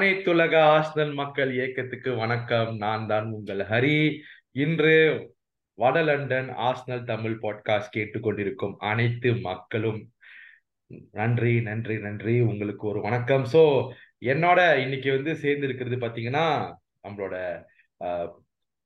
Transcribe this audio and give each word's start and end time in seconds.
அனைத்துலக 0.00 0.54
ஆர்சனல் 0.66 1.12
மக்கள் 1.14 1.50
இயக்கத்துக்கு 1.52 2.10
வணக்கம். 2.16 2.76
நான் 2.76 3.02
தான் 3.06 3.26
உங்கள் 3.30 3.60
ஹரி. 3.62 3.98
இன்று 4.56 4.94
வட 5.78 6.02
லண்டன் 6.02 6.48
ஆர்சனல் 6.58 7.02
தமிழ் 7.04 7.36
பாட்காஸ்ட் 7.42 7.92
கேட்டுக்கொண்டிருக்கும் 7.96 8.74
அனைத்து 8.82 9.30
மக்களும். 9.40 10.00
நன்றி 11.12 11.60
நன்றி 11.60 11.96
நன்றி. 11.98 12.40
உங்களுக்கு 12.42 12.86
ஒரு 12.88 13.00
வணக்கம். 13.00 13.44
ஸோ 13.52 13.62
என்னோட 14.24 14.60
இன்னைக்கு 14.78 15.10
வந்து 15.12 15.34
சேர்ந்து 15.36 15.68
இருக்கிறது 15.68 15.96
பார்த்தீங்கன்னா 15.96 16.46
நம்மளோட 17.04 17.34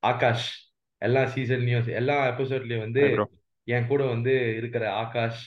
ஆகாஷ். 0.03 0.51
எல்லா 1.03 1.25
சீசன்லயும் 1.27 1.95
எல்லா 1.95 2.19
எபிசோட்லயும் 2.29 2.79
வந்து 2.79 3.05
என் 3.69 3.87
கூட 3.87 4.05
வந்து 4.07 4.57
இருக்கிற 4.57 4.85
ஆகாஷ். 4.97 5.45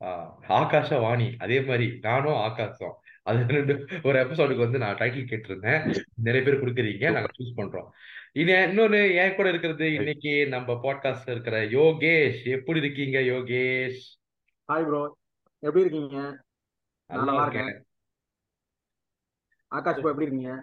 ஆஹ், 0.00 0.30
ஆகாஷ 0.52 1.00
வாணி. 1.00 1.30
அதே 1.38 1.60
மாதிரி 1.62 1.88
நானும் 2.02 2.40
ஆகாஷம் 2.42 2.96
அது 3.28 3.46
ரெண்டு 3.56 3.74
ஒரு 4.08 4.16
எபிசோடுக்கு 4.24 4.64
வந்து 4.64 4.80
நான் 4.82 4.98
டைட்டில் 5.00 5.30
கேட்டிருந்தேன். 5.30 5.82
நிறைய 6.26 6.42
பேர் 6.46 6.60
கொடுக்குறீங்க 6.60 7.06
நாங்க 7.16 7.30
சூஸ் 7.38 7.56
பண்றோம். 7.58 7.88
இது 8.42 8.52
இன்னொன்னு 8.66 9.00
என் 9.22 9.34
கூட 9.34 9.46
இருக்கிறது 9.48 9.86
இன்னைக்கு 9.98 10.32
நம்ம 10.54 10.72
பாட்காஸ்ட்ல 10.84 11.34
இருக்கிற 11.34 11.58
யோகேஷ். 11.76 12.40
எப்படி 12.56 12.80
இருக்கீங்க 12.84 13.18
யோகேஷ்? 13.32 14.00
ஹாய் 14.72 14.86
ப்ரோ 14.88 15.02
எப்படி 15.62 15.84
இருக்கீங்க? 15.84 16.18
நல்லா 17.10 17.42
இருக்கேன். 17.46 17.74
ஆகாஷ் 19.72 20.00
ப்ரோ 20.00 20.12
எப்படி 20.14 20.28
இருக்கீங்க? 20.28 20.54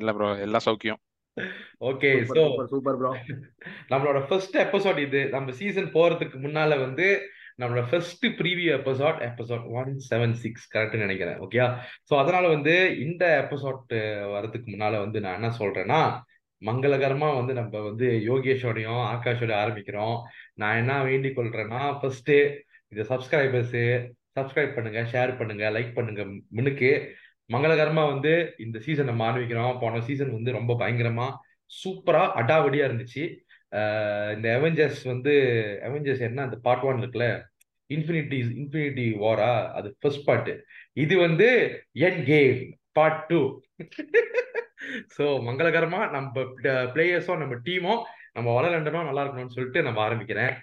இல்ல 0.00 0.12
ப்ரோ 0.12 0.28
எல்லா 0.46 0.60
சௌக்கியம். 0.64 1.00
ஓகே 1.90 2.10
சூப்பர் 2.30 2.70
சூப்பர் 2.74 2.98
ப்ரோ 3.00 3.10
நம்மளோட 3.92 4.18
ஃபர்ஸ்ட் 4.28 4.56
எபிசோட் 4.64 4.98
இது. 5.06 5.20
நம்ம 5.34 5.52
சீசன் 5.60 5.92
போறதுக்கு 5.96 6.38
முன்னால 6.46 6.78
வந்து 6.86 7.06
நம்மளோட 7.60 7.84
first 7.90 8.26
preview 8.40 8.70
episode 8.78 9.18
episode 9.28 9.64
one 9.80 9.92
seven 10.10 10.34
six 10.42 10.66
கரெக்ட்னு 10.74 11.04
நினைக்கிறேன் 11.06 11.40
ஓகேயா 11.46 11.66
ஸோ 12.10 12.14
அதனால 12.22 12.44
வந்து 12.48 12.74
இந்த 13.06 13.24
எபிசோட் 13.44 13.94
வரதுக்கு 14.34 14.68
முன்னால 14.74 14.98
வந்து 14.98 15.20
நான் 15.20 15.38
என்ன 15.40 15.50
சொல்றேன்னா 15.58 16.00
மங்களகரமா 16.62 17.28
வந்து 17.36 17.52
நம்ம 17.54 17.80
வந்து 17.80 18.06
யோகேஷோடையும் 18.30 19.02
ஆகாஷோட 19.12 19.52
ஆரம்பிக்கிறோம். 19.62 20.16
நான் 20.54 20.78
என்ன 20.82 20.94
வேண்டிக் 21.02 21.36
கொள்றேன்னா 21.38 21.82
ஃபர்ஸ்ட் 22.00 22.32
இந்த 22.92 23.02
சப்ஸ்கிரைபர்ஸ் 23.12 23.78
சப்ஸ்கிரைப் 24.38 24.74
பண்ணுங்க 24.76 25.00
ஷேர் 25.12 25.32
பண்ணுங்க 25.38 25.64
லைக் 25.76 25.94
பண்ணுங்க 25.94 26.22
முன்னுக்கு. 26.56 26.90
மங்களகரமா 27.54 28.02
வந்து 28.12 28.32
இந்த 28.58 28.78
சீசன் 28.86 29.10
நம்ம 29.10 29.22
ஆரம்பிக்கிறோம். 29.30 29.78
போன 29.80 30.00
சீசன் 30.08 30.36
வந்து 30.38 30.50
ரொம்ப 30.58 30.72
பயங்கரமா 30.82 31.28
சூப்பரா 31.70 32.22
அடாவடியா 32.40 32.84
இருந்துச்சு. 32.88 33.22
இந்த 34.36 34.46
அவெஞ்சர்ஸ் 34.58 35.02
வந்து 35.12 35.32
அவெஞ்சர்ஸ் 35.88 36.26
என்ன 36.28 36.42
அந்த 36.42 36.56
பார்ட் 36.66 36.86
ஒன் 36.90 37.00
இருக்குல்ல? 37.02 37.26
இன்ஃபினிட்டி 37.96 38.38
இன்ஃபினிட்டி 38.60 39.06
வாரா 39.24 39.52
அது 39.78 39.88
ஃபர்ஸ்ட் 40.00 40.26
பார்ட் 40.28 40.50
இது 41.04 41.14
வந்து 41.26 41.48
என் 42.08 42.22
கேம் 42.30 42.60
பார்ட் 42.98 43.20
டூ 43.30 43.40
ஸோ 45.16 45.24
மங்களகரமா 45.48 46.00
நம்ம 46.14 46.40
uh, 46.70 46.84
பிளேயர்ஸும் 46.94 47.42
நம்ம 47.42 47.54
டீமும் 47.66 48.02
நம்ம 48.36 48.48
வளரண்டனும் 48.58 49.08
நல்லா 49.08 49.22
இருக்கணும்னு 49.24 49.56
சொல்லிட்டு 49.56 49.80
நம்ம 49.86 49.98
ஆரம்பிக்கிறேன். 50.06 50.54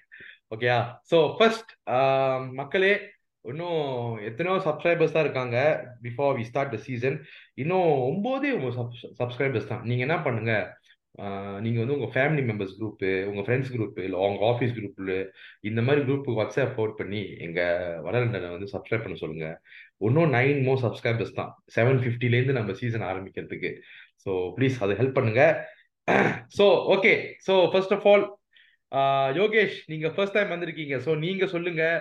ஓகேயா 0.53 0.77
ஸோ 1.11 1.17
ஃபர்ஸ்ட் 1.37 1.71
மக்களே 2.59 2.91
இன்னும் 3.45 3.81
எத்தனையோ 4.29 4.55
சப்ஸ்கிரைபர்ஸ் 4.67 5.15
தான் 5.15 5.25
இருக்காங்க 5.25 5.57
before 6.05 6.33
we 6.39 6.43
start 6.49 6.73
the 6.75 6.79
season 6.87 7.17
இன்னும் 7.63 7.89
ஒம்போதே 8.09 8.51
சப்ஸ்கிரைபர்ஸ் 9.21 9.71
தான். 9.71 9.83
நீங்க 9.89 10.03
என்ன 10.07 10.17
பண்ணுங்க? 10.27 10.53
நீங்கள் 11.65 11.81
வந்து 11.81 11.95
உங்கள் 11.97 12.11
ஃபேமிலி 12.15 12.41
மெம்பர்ஸ் 12.49 12.73
குரூப்பு 12.79 13.09
உங்கள் 13.29 13.45
ஃப்ரெண்ட்ஸ் 13.45 13.71
குரூப்பு 13.75 14.01
இல்லை 14.07 14.17
உங்கள் 14.25 14.47
ஆஃபீஸ் 14.49 14.73
குரூப்பில் 14.77 15.13
இந்த 15.69 15.79
மாதிரி 15.85 16.01
குரூப்புக்கு 16.07 16.39
வாட்ஸ்அப் 16.39 16.73
ஃபோர்ட் 16.75 16.97
பண்ணி 16.99 17.21
எங்கள் 17.45 17.95
வளரண்டனை 18.07 18.49
வந்து 18.55 18.67
சப்ஸ்கிரைப் 18.73 19.05
பண்ண 19.05 19.17
சொல்லுங்கள் 19.23 19.55
இன்னும் 20.07 20.33
நைன் 20.37 20.59
மோ 20.67 20.73
சப்ஸ்கிரைபர்ஸ் 20.83 21.37
தான். 21.39 21.51
செவன் 21.75 22.01
ஃபிஃப்டிலேருந்து 22.03 22.57
நம்ம 22.59 22.73
சீசன் 22.81 23.05
ஆரம்பிக்கிறதுக்கு. 23.11 23.71
ஸோ 24.23 24.33
ப்ளீஸ் 24.57 24.77
அதை 24.85 24.97
ஹெல்ப் 25.01 25.17
பண்ணுங்கள் 25.17 25.55
so 26.57 26.67
okay 26.95 27.13
so 27.47 27.55
first 27.71 27.95
of 27.97 28.05
all 28.11 28.25
Yogesh 29.39 29.79
நீங்கள் 29.93 30.13
ஃபர்ஸ்ட் 30.17 30.37
டைம் 30.37 30.53
வந்திருக்கீங்க. 30.55 30.97
ஸோ 31.07 31.13
நீங்கள் 31.25 31.53
சொல்லுங்கள் 31.55 31.97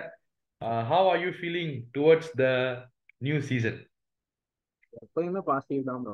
how 0.91 1.09
are 1.13 1.19
you 1.25 1.31
feeling 1.39 1.73
towards 1.97 2.31
the 2.43 2.45
new 3.27 3.39
season 3.49 3.81
எப்பயுமே 5.03 5.43
பாசிட்டிவ் 5.51 5.89
தான் 5.91 6.07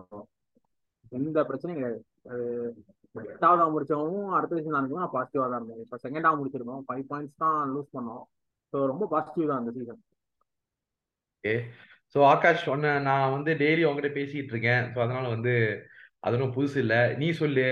எந்த 1.20 1.40
பிரச்சனையும் 1.50 1.80
கிடையாது. 1.80 2.02
அது 2.32 2.46
எட்டாவது 3.16 3.62
ஆக 3.64 3.70
முடிச்சவங்க 3.74 4.36
அடுத்த 4.38 4.58
சீசன் 4.58 4.78
ஆரம்பிக்கும் 4.78 5.14
பாசிட்டிவா 5.16 5.46
தான் 5.50 5.60
இருந்தோம் 5.60 5.82
இப்போ 5.86 5.98
செகண்ட் 6.04 6.28
ஆக 6.28 6.38
முடிச்சிருக்கோம். 6.40 6.84
ஃபைவ் 6.88 7.06
பாயிண்ட்ஸ் 7.12 7.42
தான் 7.44 7.58
லூஸ் 7.74 7.96
பண்ணோம். 7.96 8.24
ஸோ 8.74 8.86
ரொம்ப 8.92 9.08
பாசிட்டிவ் 9.14 9.50
தான் 9.52 9.62
இந்த 9.64 9.74
சீசன் 9.78 10.02
ஓகே 11.38 11.56
ஸோ 12.16 12.20
ஆகாஷ் 12.32 12.66
ஒன்று 12.74 12.90
நான் 13.08 13.34
வந்து 13.36 13.52
டெய்லி 13.62 13.84
உங்ககிட்ட 13.88 14.12
பேசிட்டு 14.18 14.54
இருக்கேன். 14.54 14.84
ஸோ 14.94 14.98
அதனால 15.06 15.26
வந்து 15.36 15.54
அது 16.26 16.36
ஒன்றும் 16.36 16.56
புதுசு 16.58 16.78
இல்லை. 16.84 17.00
நீ 17.22 17.28
சொல்லு. 17.40 17.66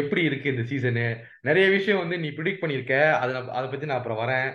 எப்படி 0.00 0.22
இருக்கு 0.28 0.52
இந்த 0.52 0.64
சீசனு 0.70 1.06
நிறைய 1.48 1.66
விஷயம் 1.76 2.02
வந்து 2.02 2.16
நீ 2.22 2.28
ப்ரிடிக்ட் 2.36 2.62
பண்ணியிருக்க. 2.62 2.96
அதை 3.20 3.30
நான் 3.36 3.54
அதை 3.58 3.66
பற்றி 3.72 3.88
நான் 3.90 4.00
அப்புறம் 4.00 4.22
வரேன். 4.22 4.48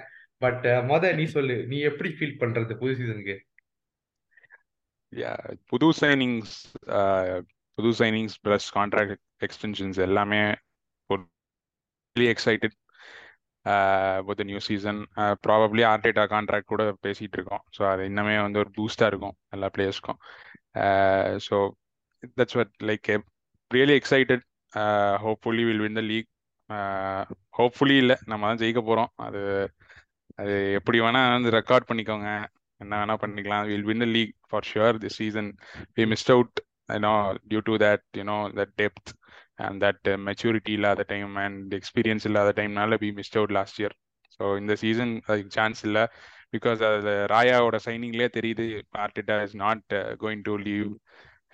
பட் 0.44 0.66
மொத 0.92 1.12
நீ 1.20 1.26
சொல்லு. 1.36 1.58
நீ 1.72 1.80
எப்படி 1.90 2.12
ஃபீல் 2.20 2.40
பண்றது 2.44 2.80
புது 2.84 2.94
சீசனுக்கு 3.02 3.36
புது 5.72 5.88
சைனிங்ஸ் 6.02 6.56
புது 7.78 7.92
சைனிங்ஸ் 8.02 8.38
ப்ளஸ் 8.46 8.68
கான்ட்ராக்ட் 8.78 9.22
எக்ஸ்டென்ஷன்ஸ் 9.48 10.00
எல்லாமே 10.08 10.42
really 12.16 12.28
excited 12.34 12.76
with 14.28 14.42
new 14.50 14.60
season 14.68 15.00
probably 15.46 15.84
Arteta 15.92 16.24
contract 16.34 16.72
கூட 16.72 16.84
பேசிகிட்டு 17.06 17.38
இருக்கோம். 17.38 17.64
ஸோ 17.76 17.82
அது 17.92 18.02
இன்னமே 18.10 18.36
வந்து 18.46 18.60
ஒரு 18.64 18.72
பூஸ்டாக 18.78 19.12
இருக்கும் 19.12 19.36
எல்லா 19.56 19.68
பிளேயர்ஸ்க்கும் 19.76 20.20
so 21.48 21.58
that's 22.40 22.58
what 22.60 22.72
like 22.90 23.10
really 23.72 23.96
excited 24.02 24.44
hopefully 25.26 25.64
we'll 25.70 25.84
win 25.86 25.98
the 26.00 26.04
league 26.12 26.30
hopefully 27.60 27.98
இல்லை 28.04 28.16
நம்ம 28.32 28.48
தான் 28.50 28.62
ஜெயிக்க 28.62 28.82
போகிறோம் 28.90 29.12
அது 29.26 29.42
அது 30.42 30.54
எப்படி 30.80 31.00
வேணால் 31.06 31.34
வந்து 31.38 31.50
ரெக்கார்ட் 31.58 31.90
பண்ணிக்கோங்க. 31.90 32.30
என்ன 32.82 32.94
வேணால் 33.02 33.22
பண்ணிக்கலாம். 33.24 33.66
We'll 33.72 33.88
win 33.90 34.04
the 34.04 34.08
league 34.16 34.34
for 34.50 34.68
sure 34.72 34.98
this 35.04 35.18
season 35.22 35.50
we 35.98 36.06
missed 36.14 36.32
out 36.36 36.60
you 36.94 37.02
know 37.06 37.18
due 37.52 37.64
to 37.70 37.74
that 37.84 38.02
you 38.20 38.26
know 38.30 38.40
that 38.58 38.72
depth 38.82 39.08
and 39.66 39.76
that 39.86 40.00
uh, 40.14 40.18
maturity 40.28 40.74
இல்லாத 40.78 41.02
டைம் 41.12 41.34
அண்ட் 41.44 41.74
எக்ஸ்பீரியன்ஸ் 41.80 42.26
இல்லாத 42.30 42.54
டைம்னால 42.60 42.98
we 43.04 43.10
missed 43.20 43.38
out 43.42 43.52
last 43.58 43.80
year 43.82 43.96
so 44.36 44.44
இந்த 44.62 44.74
season 44.84 45.12
அதுக்கு 45.30 45.52
chance 45.58 45.82
இல்லை. 45.88 46.04
Because 46.56 46.80
அது 46.90 47.14
ராயாவோட 47.34 47.78
சைனிங்லேயே 47.86 48.30
தெரியுது 48.38 48.66
Arteta 49.04 49.36
is 49.48 49.58
not 49.66 49.86
going 50.24 50.44
to 50.50 50.54
leave 50.68 50.90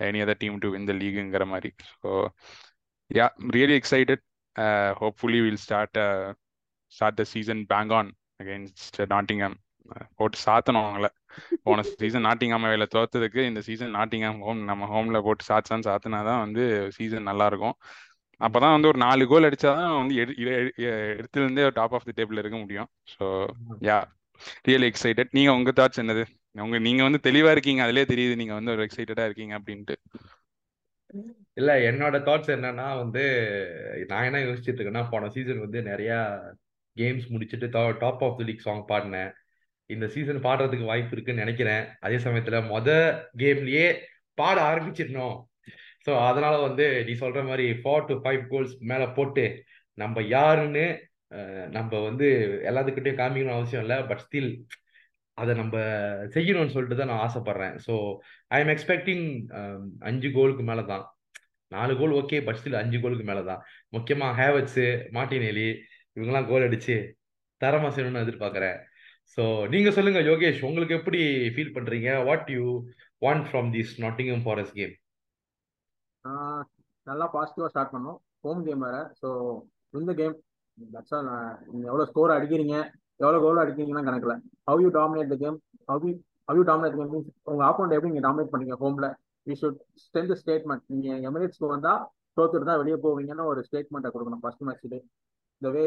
any 0.07 0.19
other 0.25 0.41
team 0.43 0.57
to 0.65 0.69
win 0.75 0.87
the 0.91 0.93
லீகுங்கிற 1.01 1.45
மாதிரி. 1.53 1.71
So 2.03 2.11
yeah 3.19 3.27
really 3.57 3.75
excited 3.81 4.23
hopefully 5.01 5.41
we'll 5.45 5.61
start 5.65 5.99
start 6.97 7.19
the 7.21 7.25
season 7.33 7.63
bang 7.73 7.93
on 7.99 8.11
against 8.43 8.99
Nottingham 9.15 9.57
போட்டு 10.15 10.37
சாத்தணும் 10.45 10.83
அவங்கள. 10.83 11.07
போன 11.63 11.81
சீசன் 11.81 12.25
நாட்டிங்ஹாம் 12.25 12.61
வேலை 12.61 12.87
தோத்ததுக்கு 12.95 13.45
இந்த 13.45 13.61
சீசன் 13.61 13.95
நாட்டிங்ஹாம் 13.95 14.39
ஹோம் 14.39 14.63
நம்ம 14.63 14.85
ஹோம்ல 14.93 15.21
போட்டு 15.21 15.45
சாத்தான் 15.53 15.77
சாத்தினா 15.77 16.23
தான் 16.23 16.39
வந்து 16.39 16.91
சீசன் 16.91 17.23
நல்லா 17.23 17.45
இருக்கும் 17.45 17.73
அப்பதான் 18.39 18.71
வந்து 18.71 18.87
ஒரு 18.87 18.97
நாலு 18.97 19.27
கோல் 19.27 19.43
அடிச்சாதான் 19.43 19.97
வந்து 19.97 20.15
எடு- 20.15 20.37
இ- 20.37 20.69
இ- 20.77 21.17
இடத்துல 21.17 21.43
இருந்தே 21.43 21.69
டாப் 21.69 21.93
ஆஃப் 21.93 22.03
தி 22.05 22.23
டேபிள் 22.23 22.37
இருக்க 22.37 22.57
முடியும். 22.57 22.87
ஸோ 23.13 23.47
யா 23.81 24.03
ரியலி 24.67 24.91
எக்ஸைட்டட் 24.91 25.27
நீங்க 25.31 25.53
உங்க 25.53 25.71
தாட்ஸ் 25.75 25.99
என்னது? 25.99 26.25
உங்க 26.51 26.79
நீங்க 26.79 27.03
வந்து 27.03 27.19
தெளிவா 27.23 27.51
இருக்கீங்க 27.51 27.85
அதுலயே 27.85 28.05
தெரியுது 28.05 28.35
நீங்க 28.35 28.53
வந்து 28.53 28.71
ஒரு 28.71 28.83
எக்ஸைட்டடா 28.83 29.23
இருக்கீங்க 29.23 29.59
அப்படின்ட்டு. 29.59 29.95
இல்ல 31.53 31.77
என்னோட 31.77 32.17
தாட்ஸ் 32.23 32.51
என்னன்னா 32.55 32.97
வந்து 32.97 33.23
நான் 34.07 34.23
என்ன 34.23 34.39
யோசிச்சுட்டு 34.39 34.79
இருக்கேன்னா 34.79 35.07
போன 35.09 35.29
சீசன் 35.29 35.59
வந்து 35.59 35.81
நிறைய 35.81 36.39
கேம்ஸ் 36.95 37.27
முடிச்சுட்டு 37.29 37.97
top 37.97 38.23
of 38.23 38.37
the 38.37 38.43
league 38.43 38.59
song 38.59 38.85
பாடினேன். 38.87 39.31
இந்த 39.93 40.05
சீசன் 40.15 40.45
பாடுறதுக்கு 40.47 40.89
வாய்ப்பு 40.91 41.13
இருக்குன்னு 41.15 41.43
நினைக்கிறேன். 41.45 41.83
அதே 42.05 42.17
சமயத்துல 42.25 42.57
மொத 42.71 42.89
கேம்லயே 43.41 43.85
பாட 44.39 44.57
ஆரம்பிச்சிடணும். 44.71 45.37
ஸோ 46.05 46.11
அதனால 46.29 46.55
வந்து 46.67 46.85
நீ 47.07 47.13
சொல்ற 47.23 47.39
மாதிரி 47.49 47.65
ஃபோர் 47.81 48.07
டு 48.09 48.15
ஃபைவ் 48.23 48.43
கோல்ஸ் 48.51 48.75
மேல 48.91 49.03
போட்டு 49.17 49.45
நம்ம 49.97 50.21
யாருன்னு 50.35 50.85
நம்ம 51.77 51.91
வந்து 52.07 52.27
எல்லாத்துக்கிட்டையும் 52.69 53.19
காமிக்கணும்னு 53.21 53.57
அவசியம் 53.57 53.83
இல்லை. 53.85 53.97
பட் 54.09 54.23
ஸ்டில் 54.25 54.51
அதை 55.37 55.51
நம்ம 55.61 55.75
செய்யணும்னு 56.35 56.73
சொல்லிட்டு 56.75 56.97
தான் 56.99 57.11
நான் 57.11 57.25
ஆசைப்படுறேன். 57.25 57.75
ஸோ 57.85 57.93
ஐ 58.55 58.57
எம் 58.63 58.71
எக்ஸ்பெக்டிங் 58.75 59.25
அஞ்சு 60.09 60.29
கோலுக்கு 60.37 60.63
மேலே 60.69 60.83
தான் 60.93 61.05
நாலு 61.75 61.93
கோல் 61.99 62.15
ஓகே 62.21 62.37
பட் 62.47 62.59
ஸ்டில் 62.59 62.81
அஞ்சு 62.81 62.97
கோலுக்கு 63.03 63.25
மேலே 63.29 63.43
தான் 63.49 63.61
முக்கியமாக 63.95 64.37
ஹேவட்ஸு 64.41 64.87
மாட்டினேலி 65.17 65.67
இவங்கெல்லாம் 66.15 66.49
கோல் 66.51 66.67
அடிச்சு 66.67 66.97
தரமாக 67.61 67.91
செய்யணும்னு 67.95 68.23
எதிர்பார்க்குறேன். 68.25 68.77
ஸோ 69.37 69.43
நீங்கள் 69.73 69.95
சொல்லுங்க 69.97 70.21
யோகேஷ் 70.29 70.61
உங்களுக்கு 70.67 70.97
எப்படி 70.99 71.19
ஃபீல் 71.55 71.75
பண்ணுறீங்க 71.75 72.09
what 72.27 72.49
you 72.55 72.65
want 73.21 73.45
from 73.49 73.69
this 73.75 73.93
Nottingham 74.03 74.43
Forest 74.45 74.77
game 74.79 74.95
நல்லா 77.07 77.25
பாசிட்டிவாக 77.35 77.71
ஸ்டார்ட் 77.71 77.93
பண்ணோம். 77.93 78.17
ஹோம் 78.45 78.63
கேம் 78.65 78.83
வேற. 78.85 78.97
ஸோ 79.21 79.27
இந்த 79.93 80.11
கேம் 80.19 80.35
தட்ஸ் 80.77 81.15
நீங்கள் 81.69 81.89
எவ்வளோ 81.91 82.05
ஸ்கோர் 82.09 82.35
அடிக்கிறீங்க 82.35 82.75
எவ்வளோ 83.19 83.39
கோல் 83.45 83.61
அடிக்கிறீங்கன்னா 83.63 84.03
கணக்கில். 84.07 84.35
How 84.69 84.81
you 84.83 84.89
dominate 84.97 85.31
the 85.33 85.37
game 85.43 85.57
how 85.89 86.03
you 86.07 86.11
how 86.49 86.59
you 86.59 86.63
dominate 86.69 86.97
game 86.99 87.11
means 87.13 87.31
உங்கள் 87.51 87.65
ஆப்போனட் 87.69 87.95
எப்படி 87.95 88.11
நீங்கள் 88.11 88.27
டாமினேட் 88.27 88.51
பண்ணீங்க 88.53 88.75
ஹோம்ல 88.83 89.07
வி 89.47 89.55
ஷுட் 89.61 89.79
ஸ்ட்ரென்த் 90.03 90.35
ஸ்டேட்மெண்ட் 90.41 90.85
நீங்கள் 90.93 91.25
எமிரேட்ஸ்க்கு 91.29 91.73
வந்தால் 91.73 92.01
தோத்துட்டு 92.37 92.69
தான் 92.69 92.79
வெளியே 92.81 92.97
போவீங்கன்னு 93.05 93.49
ஒரு 93.51 93.61
ஸ்டேட்மெண்ட்டை 93.67 94.11
கொடுக்கணும் 94.13 94.43
ஃபர்ஸ்ட் 94.43 94.65
மேட்ச்லேயே 94.69 95.01
இந்த 95.61 95.69
வே 95.77 95.85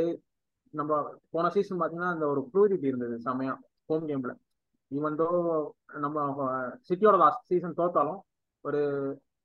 நம்ம 0.72 0.90
போன 1.30 1.50
சீசன் 1.50 1.80
பார்த்தீங்கன்னா 1.80 2.12
அந்த 2.14 2.26
ஒரு 2.26 2.40
ப்ளூரிட்டி 2.52 2.84
இருந்தது 2.84 3.16
செமையா 3.24 3.54
ஹோம் 3.86 4.08
கேம்ல 4.08 4.32
ஈவன் 4.90 5.16
தோ 5.16 5.26
நம்ம 5.98 6.16
சிட்டியோட 6.88 7.16
லாஸ்ட் 7.16 7.44
சீசன் 7.44 7.76
தோத்தாலும் 7.76 8.20
ஒரு 8.64 8.80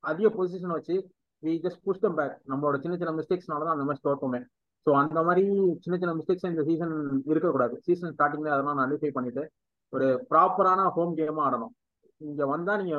அதிக 0.04 0.28
பொசிஷன் 0.28 0.74
வச்சு 0.76 0.94
we 1.42 1.52
just 1.64 1.82
push 1.82 2.00
them 2.00 2.14
back 2.14 2.40
நம்மளோட 2.48 2.80
சின்ன 2.80 2.96
சின்ன 2.96 3.12
மிஸ்டேக்ஸ்னால 3.12 3.64
தான் 3.64 3.76
அந்த 3.76 3.84
மாதிரி 3.84 4.00
தோத்தோமே. 4.04 4.40
ஸோ 4.86 4.92
அந்த 5.02 5.22
மாதிரி 5.22 5.42
சின்ன 5.80 5.98
சின்ன 5.98 6.14
மிஸ்டேக்ஸ் 6.14 6.50
இந்த 6.50 6.62
சீசன் 6.64 6.94
இருக்கக்கூடாது. 7.24 7.80
சீசன் 7.82 8.14
ஸ்டார்டிங்ல 8.14 8.54
அதெல்லாம் 8.54 8.78
நலிஃபை 8.78 9.10
பண்ணிட்டு 9.12 9.42
ஒரு 9.92 10.26
ப்ராப்பரான 10.30 10.88
ஹோம் 10.90 11.16
கேமா 11.16 11.44
ஆடணும். 11.48 11.74
இங்க 12.16 12.46
வந்தா 12.46 12.76
நீங்க 12.82 12.96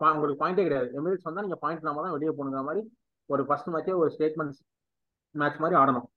பா- 0.00 0.14
உங்களுக்கு 0.14 0.44
பாயிண்டே 0.44 0.62
கிடையாது. 0.62 0.88
எமிரேட்ஸ் 0.92 1.26
வந்தா 1.28 1.40
நீங்க 1.40 1.56
பாயிண்ட் 1.56 1.82
நாம 1.82 2.02
தான் 2.02 2.10
வெளியே 2.10 2.30
போனுங்கிற 2.30 2.62
மாதிரி 2.64 2.82
ஒரு 3.28 3.46
ஃபர்ஸ்ட் 3.46 3.68
மேட்சே 3.68 3.96
ஒரு 3.96 4.10
ஸ்டேட்மெண்ட் 4.18 4.56
மேட்ச் 5.34 5.58
மாதிரி 5.58 5.80
ஆடணும். 5.80 6.08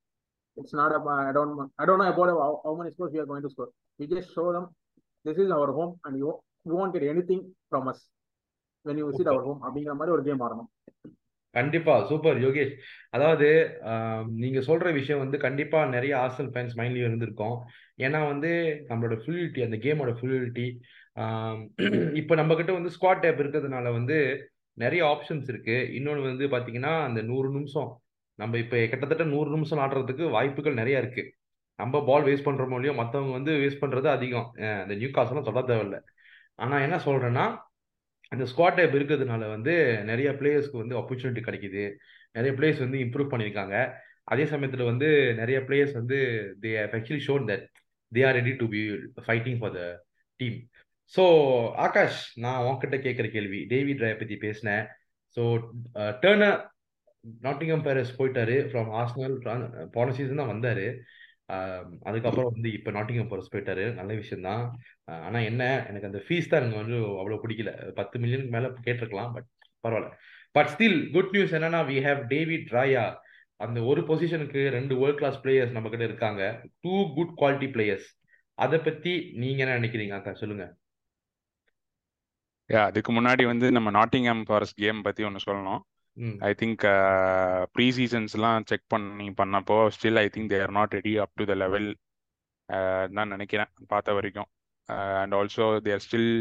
It's 0.57 0.77
not 0.81 0.93
I 0.95 1.31
don't 1.37 1.61
I 1.81 1.85
don't 1.89 2.03
know 2.03 2.07
about 2.13 2.31
how 2.65 2.77
many 2.81 2.91
scores 2.95 3.13
we 3.15 3.21
are 3.23 3.29
going 3.31 3.43
to 3.47 3.51
score. 3.53 3.69
We 3.99 4.07
just 4.13 4.29
show 4.37 4.47
them 4.57 4.65
this 5.25 5.39
is 5.45 5.49
our 5.57 5.71
home 5.77 5.93
and 6.05 6.15
you 6.21 6.29
you 6.67 6.75
won't 6.79 6.93
get 6.97 7.03
anything 7.13 7.41
from 7.71 7.83
us 7.91 7.99
when 8.85 8.97
you 8.99 9.07
visit 9.11 9.27
our 9.33 9.43
home 9.47 9.59
அப்படிங்கிற 9.65 9.95
மாதிரி 9.99 10.15
ஒரு 10.17 10.23
game 10.27 10.43
ஆடணும். 10.45 10.69
கண்டிப்பா 11.55 11.93
super 12.09 12.37
Yogesh. 12.43 12.73
அதாவது 13.15 13.47
நீங்க 14.43 14.59
சொல்ற 14.67 14.91
விஷயம் 14.99 15.21
வந்து 15.23 15.37
கண்டிப்பா 15.45 15.79
நிறைய 15.95 16.13
ஆர்சனல் 16.23 16.51
ஃபேன்ஸ் 16.53 16.75
மைண்ட்லயும் 16.79 17.09
இருந்திருக்கும். 17.09 17.57
ஏன்னா 18.05 18.19
வந்து 18.31 18.51
நம்மளோட 18.89 19.15
ஃப்ளூயிலிட்டி 19.23 19.61
அந்த 19.65 19.77
கேமோட 19.85 20.11
ஃப்ளூயிலிட்டி 20.19 20.67
இப்போ 22.21 22.33
நம்ம 22.41 22.55
கிட்ட 22.59 22.71
வந்து 22.77 22.93
ஸ்குவாட் 22.95 23.23
டேப் 23.25 23.41
இருக்கிறதுனால 23.43 23.91
வந்து 23.97 24.17
நிறைய 24.83 25.01
ஆப்ஷன்ஸ் 25.13 25.49
இருக்கு. 25.53 25.77
இன்னொன்று 25.97 26.23
வந்து 26.29 26.47
பாத்தீங்கன்னா 26.53 26.93
அந்த 27.07 27.21
நூறு 27.31 27.49
நிமிஷம் 27.57 27.89
நம்ம 28.41 28.57
இப்போ 28.63 28.77
கிட்டத்தட்ட 28.91 29.25
நூறு 29.33 29.49
நிமிஷம் 29.55 29.81
ஆடுறதுக்கு 29.85 30.23
வாய்ப்புகள் 30.35 30.79
நிறைய 30.81 31.01
இருக்கு. 31.03 31.23
நம்ம 31.79 32.01
பால் 32.09 32.25
வேஸ்ட் 32.27 32.47
பண்றோமோ 32.47 32.77
இல்லையோ 32.79 32.93
மற்றவங்க 33.01 33.33
வந்து 33.37 33.51
வேஸ்ட் 33.61 33.83
பண்றது 33.83 34.07
அதிகம். 34.15 34.47
இந்த 34.83 34.95
நியூ 35.01 35.09
காசெல்லாம் 35.17 35.47
சொல்ல 35.49 35.61
தேவையில்ல. 35.71 35.97
ஆனா 36.63 36.75
என்ன 36.85 36.97
சொல்றேன்னா 37.07 37.45
அந்த 38.31 38.43
ஸ்குவாட் 38.51 38.77
டைப் 38.79 38.95
இருக்கிறதுனால 38.97 39.43
வந்து 39.55 39.73
நிறைய 40.09 40.29
பிளேயர்ஸ்க்கு 40.39 40.81
வந்து 40.83 40.95
ஆப்பர்ச்சுனிட்டி 41.01 41.41
கிடைக்குது. 41.47 41.83
நிறைய 42.37 42.51
பிளேயர்ஸ் 42.57 42.83
வந்து 42.85 42.99
இம்ப்ரூவ் 43.05 43.31
பண்ணியிருக்காங்க. 43.31 43.75
அதே 44.31 44.45
சமயத்தில் 44.51 44.89
வந்து 44.91 45.07
நிறைய 45.41 45.57
பிளேயர்ஸ் 45.67 45.95
வந்து 45.99 46.17
they 46.63 46.71
have 46.81 46.95
actually 46.99 47.23
shown 47.27 47.45
that 47.51 47.65
they 48.11 48.21
are 48.27 48.37
ready 48.39 48.53
to 48.61 48.67
be 48.75 48.81
fighting 49.25 49.59
for 49.61 49.73
the 49.79 49.81
team 50.39 50.57
so 51.13 51.23
Akash 51.85 52.19
நான் 52.43 52.65
உன்கிட்ட 52.67 52.97
கேட்குற 53.05 53.27
கேள்வி 53.35 53.59
டேவிட் 53.73 54.03
ராயை 54.03 54.17
பற்றி 54.19 54.35
பேசினேன். 54.45 54.83
ஸோ 55.37 55.41
டேர்னர் 56.23 56.59
நாட்டிங்கம் 57.45 57.85
பேரஸ் 57.87 58.17
போயிட்டாரு. 58.19 58.55
ஃப்ரம் 58.69 58.89
ஆஸ்னல் 59.01 59.35
uh, 59.53 59.87
போன 59.95 60.13
சீசன் 60.17 60.41
தான் 60.41 60.51
வந்தாரு. 60.53 60.85
Um, 61.55 61.87
அதுக்கப்புறம் 62.07 62.51
வந்து 62.53 62.69
இப்போ 62.77 62.91
நாட்டிங்கம் 62.97 63.31
போரஸ் 63.31 63.51
போயிட்டாரு. 63.53 63.85
நல்ல 63.99 64.11
விஷயம் 64.21 64.45
தான் 64.49 64.63
uh, 65.09 65.19
ஆனா 65.27 65.39
என்ன 65.49 65.63
எனக்கு 65.89 66.09
அந்த 66.11 66.21
ஃபீஸ் 66.27 66.49
தான் 66.51 66.61
எனக்கு 66.61 66.81
வந்து 66.83 66.97
அவ்வளவு 67.21 67.41
பிடிக்கல. 67.45 67.73
பத்து 67.99 68.21
மில்லியனுக்கு 68.23 68.55
மேல 68.57 68.71
கேட்டிருக்கலாம் 68.87 69.33
பட் 69.37 69.49
பரவாயில்ல. 69.83 70.09
பட் 70.57 70.71
ஸ்டில் 70.73 70.97
குட் 71.15 71.33
நியூஸ் 71.35 71.55
என்னன்னா 71.57 71.81
வி 71.91 71.97
ஹேவ் 72.07 72.21
டேவிட் 72.33 72.71
ராயா 72.77 73.05
அந்த 73.59 73.79
ஒரு 73.89 74.01
பொசிஷனுக்கு 74.09 74.61
ரெண்டு 74.77 74.93
வேர்ல்ட் 75.01 75.19
கிளாஸ் 75.21 75.39
பிளேயர்ஸ் 75.43 75.75
நம்ம 75.77 75.89
கிட்ட 75.93 76.05
இருக்காங்க. 76.09 76.43
டூ 76.83 76.95
குட் 77.17 77.35
குவாலிட்டி 77.41 77.67
பிளேயர்ஸ் 77.75 78.07
அதை 78.57 78.77
பத்தி 78.87 79.13
நீங்க 79.41 79.59
என்ன 79.63 79.75
நினைக்கிறீங்க 79.79 80.15
அக்கா? 80.17 80.31
சொல்லுங்க. 80.41 80.65
யா 82.69 82.81
அதுக்கு 82.89 83.11
முன்னாடி 83.17 83.43
வந்து 83.51 83.67
நம்ம 83.77 83.89
நாட்டிங்ஹாம் 83.99 84.43
ஃபாரஸ்ட் 84.49 84.81
கேம் 84.83 84.99
பத்தி 85.07 85.21
ஒன்று 85.29 85.45
சொல்லணும். 85.47 85.81
ஐ 86.49 86.51
திங்க் 86.61 86.83
ப்ரீ 87.75 87.85
சீசன்ஸ்லாம் 87.97 88.65
செக் 88.71 88.87
பண்ணி 88.93 89.27
பண்ணப்போ 89.41 89.77
still 89.95 90.19
I 90.23 90.27
think 90.35 90.51
they 90.53 90.59
are 90.65 90.73
not 90.79 90.95
ready 90.97 91.13
up 91.23 91.35
to 91.39 91.45
the 91.51 91.55
level 91.63 91.87
தான் 93.17 93.31
நினைக்கிறேன் 93.35 93.71
பார்த்த 93.93 94.15
வரைக்கும். 94.17 94.49
And 95.21 95.35
also 95.39 95.65
they're 95.87 96.03
still 96.05 96.31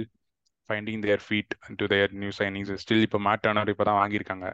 finding 0.71 1.03
their 1.07 1.23
feet 1.27 1.55
to 1.81 1.87
their 1.95 2.13
new 2.23 2.33
signings 2.41 2.73
still 2.85 3.05
இப்போ 3.07 3.21
மேட் 3.29 3.45
டர்னர் 3.47 3.73
இப்போ 3.75 3.87
தான் 3.91 4.01
வாங்கியிருக்காங்க. 4.03 4.49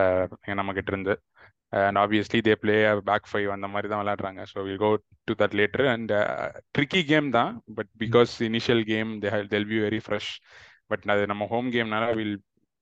uh, 0.00 0.54
நம்ம 0.60 0.72
கிட்ட 0.78 0.90
இருந்து. 0.94 1.14
And 1.86 1.98
obviously 2.02 2.38
they 2.46 2.52
play 2.62 2.74
back 3.08 3.28
five 3.30 3.48
அந்த 3.54 3.66
மாதிரி 3.72 3.88
தான் 3.92 4.02
விளையாடுறாங்க. 4.02 4.42
So 4.52 4.58
will 4.66 4.82
go 4.84 4.90
to 5.28 5.34
that 5.40 5.56
later 5.60 5.86
and 5.94 6.12
tricky 6.76 7.00
game 7.10 7.28
தான் 7.38 7.52
but 7.78 7.90
because 8.02 8.32
initial 8.48 8.82
game 8.92 9.10
they 9.24 9.30
they'll 9.54 9.68
be 9.72 9.78
very 9.86 10.00
fresh 10.06 10.30
but 10.90 11.04
அது 11.14 11.22
நம்ம 11.32 11.46
home 11.52 11.68
கேம்னால 11.76 12.06
will 12.20 12.36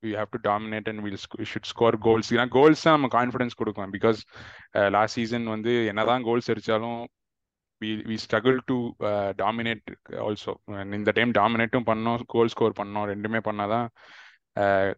we 0.05 0.13
have 0.19 0.31
to 0.35 0.41
dominate 0.51 0.89
and 0.93 1.03
will 1.07 1.21
should 1.53 1.71
score 1.73 1.99
goals 2.07 2.31
ஏன்னா 2.37 2.47
goals 2.57 2.85
தான் 2.87 2.97
நம்ம 2.97 3.11
confidence 3.19 3.59
கொடுக்கும் 3.61 3.93
because 3.97 4.21
last 4.97 5.19
season 5.21 5.47
வந்து 5.55 5.75
என்னதான் 5.93 6.25
goals 6.29 6.51
அடித்தாலும் 6.55 7.01
we 7.83 7.91
we 8.11 8.17
struggle 8.25 8.59
to 8.71 8.77
dominate 9.43 9.89
also 10.27 10.53
இந்த 10.99 11.13
டைம் 11.19 11.33
டாமினேட்டும் 11.41 11.89
பண்ணோம் 11.91 12.27
கோல் 12.35 12.53
ஸ்கோர் 12.55 12.79
பண்ணோம் 12.81 13.09
ரெண்டுமே 13.13 13.41
பண்ணாதான் 13.49 13.87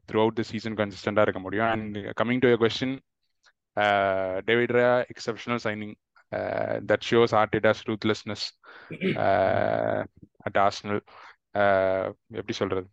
த்ரூ 0.08 0.18
அவுட் 0.22 0.38
த 0.40 0.44
சீசன் 0.50 0.78
கன்சிஸ்டண்டாக 0.80 1.26
இருக்க 1.26 1.40
முடியும். 1.46 1.70
And 1.74 1.96
coming 2.20 2.42
to 2.44 2.50
question 2.64 2.96
David 4.48 4.74
Raya 4.78 4.90
exceptional 5.14 5.62
signing 5.66 5.94
that 6.90 7.06
shows 7.10 7.34
Arteta's 7.42 7.82
ruthlessness 7.90 8.44
at 10.46 10.58
Arsenal 10.66 11.00
எப்படி 12.38 12.54
சொல்றது? 12.60 12.86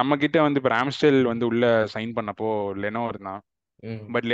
நம்ம 0.00 0.16
கிட்ட 0.22 0.38
வந்து 0.46 0.60
இப்போ 0.60 0.72
ராம்ஸ்டெல் 0.76 1.20
வந்து 1.30 1.44
உள்ள 1.50 1.66
சைன் 1.94 2.12
பண்ணப்போ 2.18 2.48
லெனோ 2.84 3.02
இருந்தான். 3.12 3.42
பட் 4.14 4.26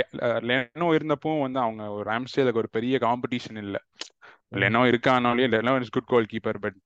லெனோ 0.49 0.87
இருந்தப்போ 0.97 1.31
வந்து 1.45 1.59
அவங்க 1.65 1.83
ராம்ஸ்டேலுக்கு 2.11 2.61
ஒரு 2.63 2.69
பெரிய 2.77 2.97
காம்படிஷன் 3.05 3.59
இல்லை. 3.65 3.81
Leno 4.61 4.81
இருக்கானாலே 4.91 5.47
Leno 5.55 5.73
is 5.83 5.95
good 5.97 6.11
goalkeeper 6.33 6.59
but 6.65 6.79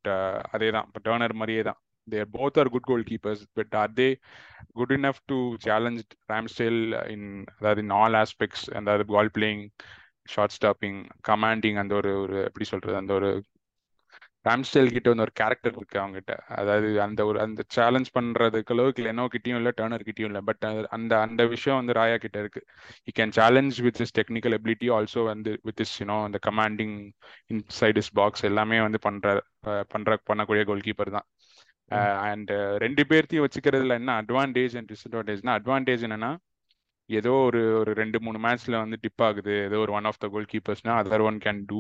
அதே 0.56 0.68
தான் 0.76 0.88
இப்போ 0.90 1.00
டேர்னர் 1.08 1.40
மாதிரியே 1.42 1.62
தான் 1.70 1.80
they're 2.08 2.30
both 2.36 2.58
are 2.62 2.70
good 2.74 2.90
goalkeepers 3.10 3.44
but 3.60 3.76
are 3.82 3.94
they 4.00 4.08
good 4.80 4.94
enough 4.98 5.22
to 5.32 5.38
challenge 5.66 6.02
Ramsdale 6.34 6.80
in 7.14 7.28
அதாவது 7.58 7.82
இன் 7.86 7.94
ஆல் 8.00 8.18
ஆஸ்பெக்ட்ஸ் 8.24 8.66
அதாவது 8.82 9.06
ball 9.14 9.32
playing 9.38 9.64
shot 10.34 10.56
stopping 10.58 11.00
commanding 11.30 11.80
அந்த 11.82 11.94
ஒரு 11.96 12.12
ஒரு 12.24 12.38
எப்படி 12.50 12.66
சொல்றது? 12.74 12.96
அந்த 13.02 13.14
ஒரு 13.14 13.30
ராம்ஸ்டேல் 14.48 14.92
கிட்ட 14.96 15.10
வந்து 15.10 15.26
ஒரு 15.28 15.32
கேரக்டர் 15.34 15.74
இருக்கு 15.76 16.00
அவங்ககிட்ட. 16.00 16.34
அதாவது 16.60 16.90
அந்த 17.02 17.26
ஒரு 17.26 17.40
அந்த 17.46 17.64
சேலஞ்ச் 17.76 18.10
பண்றதுக்கு 18.18 18.74
அளவுக்கு 18.76 19.04
லெனோ 19.04 19.26
கிட்டயும் 19.36 19.60
இல்லை 19.60 19.72
டேர்னர் 19.82 20.06
கிட்டயும் 20.10 20.30
இல்லை. 20.32 20.42
பட் 20.50 20.66
அந்த 20.98 21.14
அந்த 21.20 21.46
விஷயம் 21.46 21.80
வந்து 21.80 22.00
ராயா 22.00 22.18
கிட்ட 22.26 22.40
இருக்கு. 22.40 22.62
He 23.08 23.14
can 23.20 23.32
challenge 23.40 23.76
with 23.88 23.98
his 24.04 24.12
technical 24.20 24.54
ability 24.60 24.90
also 24.98 25.24
வந்து 25.32 25.60
his 25.82 25.94
you 26.00 26.08
know 26.12 26.20
அந்த 26.24 26.40
commanding 26.48 26.94
inside 27.54 28.00
his 28.02 28.10
box 28.22 28.44
எல்லாமே 28.52 28.82
வந்து 28.82 29.00
பண்ற 29.00 29.44
பண்ற 29.88 30.20
பண்ணக்கூடிய 30.32 30.66
கோல் 30.72 30.86
கீப்பர் 30.90 31.16
தான். 31.18 31.28
அண்ட் 32.30 32.52
ரெண்டு 32.84 33.06
பேர்த்தையும் 33.10 33.46
வச்சுக்கிறதுல 33.46 33.98
என்ன 34.00 34.22
அட்வான்டேஜ் 34.22 34.78
அண்ட் 34.78 34.92
டிஸ்அட்வான்டேஜ்னா 34.92 35.54
அட்வான்டேஜ் 35.60 36.04
என்னன்னா 36.08 36.32
ஏதோ 37.06 37.32
ஒரு 37.48 37.62
ஒரு 37.80 37.92
ரெண்டு 37.94 38.22
மூணு 38.22 38.38
மேட்ச்ல 38.46 38.76
வந்து 38.84 38.98
டிப் 39.02 39.24
ஆகுது. 39.24 39.54
ஏதோ 39.64 39.78
ஒரு 39.78 39.92
one 39.92 40.06
of 40.06 40.22
the 40.24 40.28
goal 40.28 40.48
கீப்பர்ஸ்னா 40.54 40.94
other 41.02 41.26
one 41.30 41.38
can 41.46 41.62
do 41.66 41.80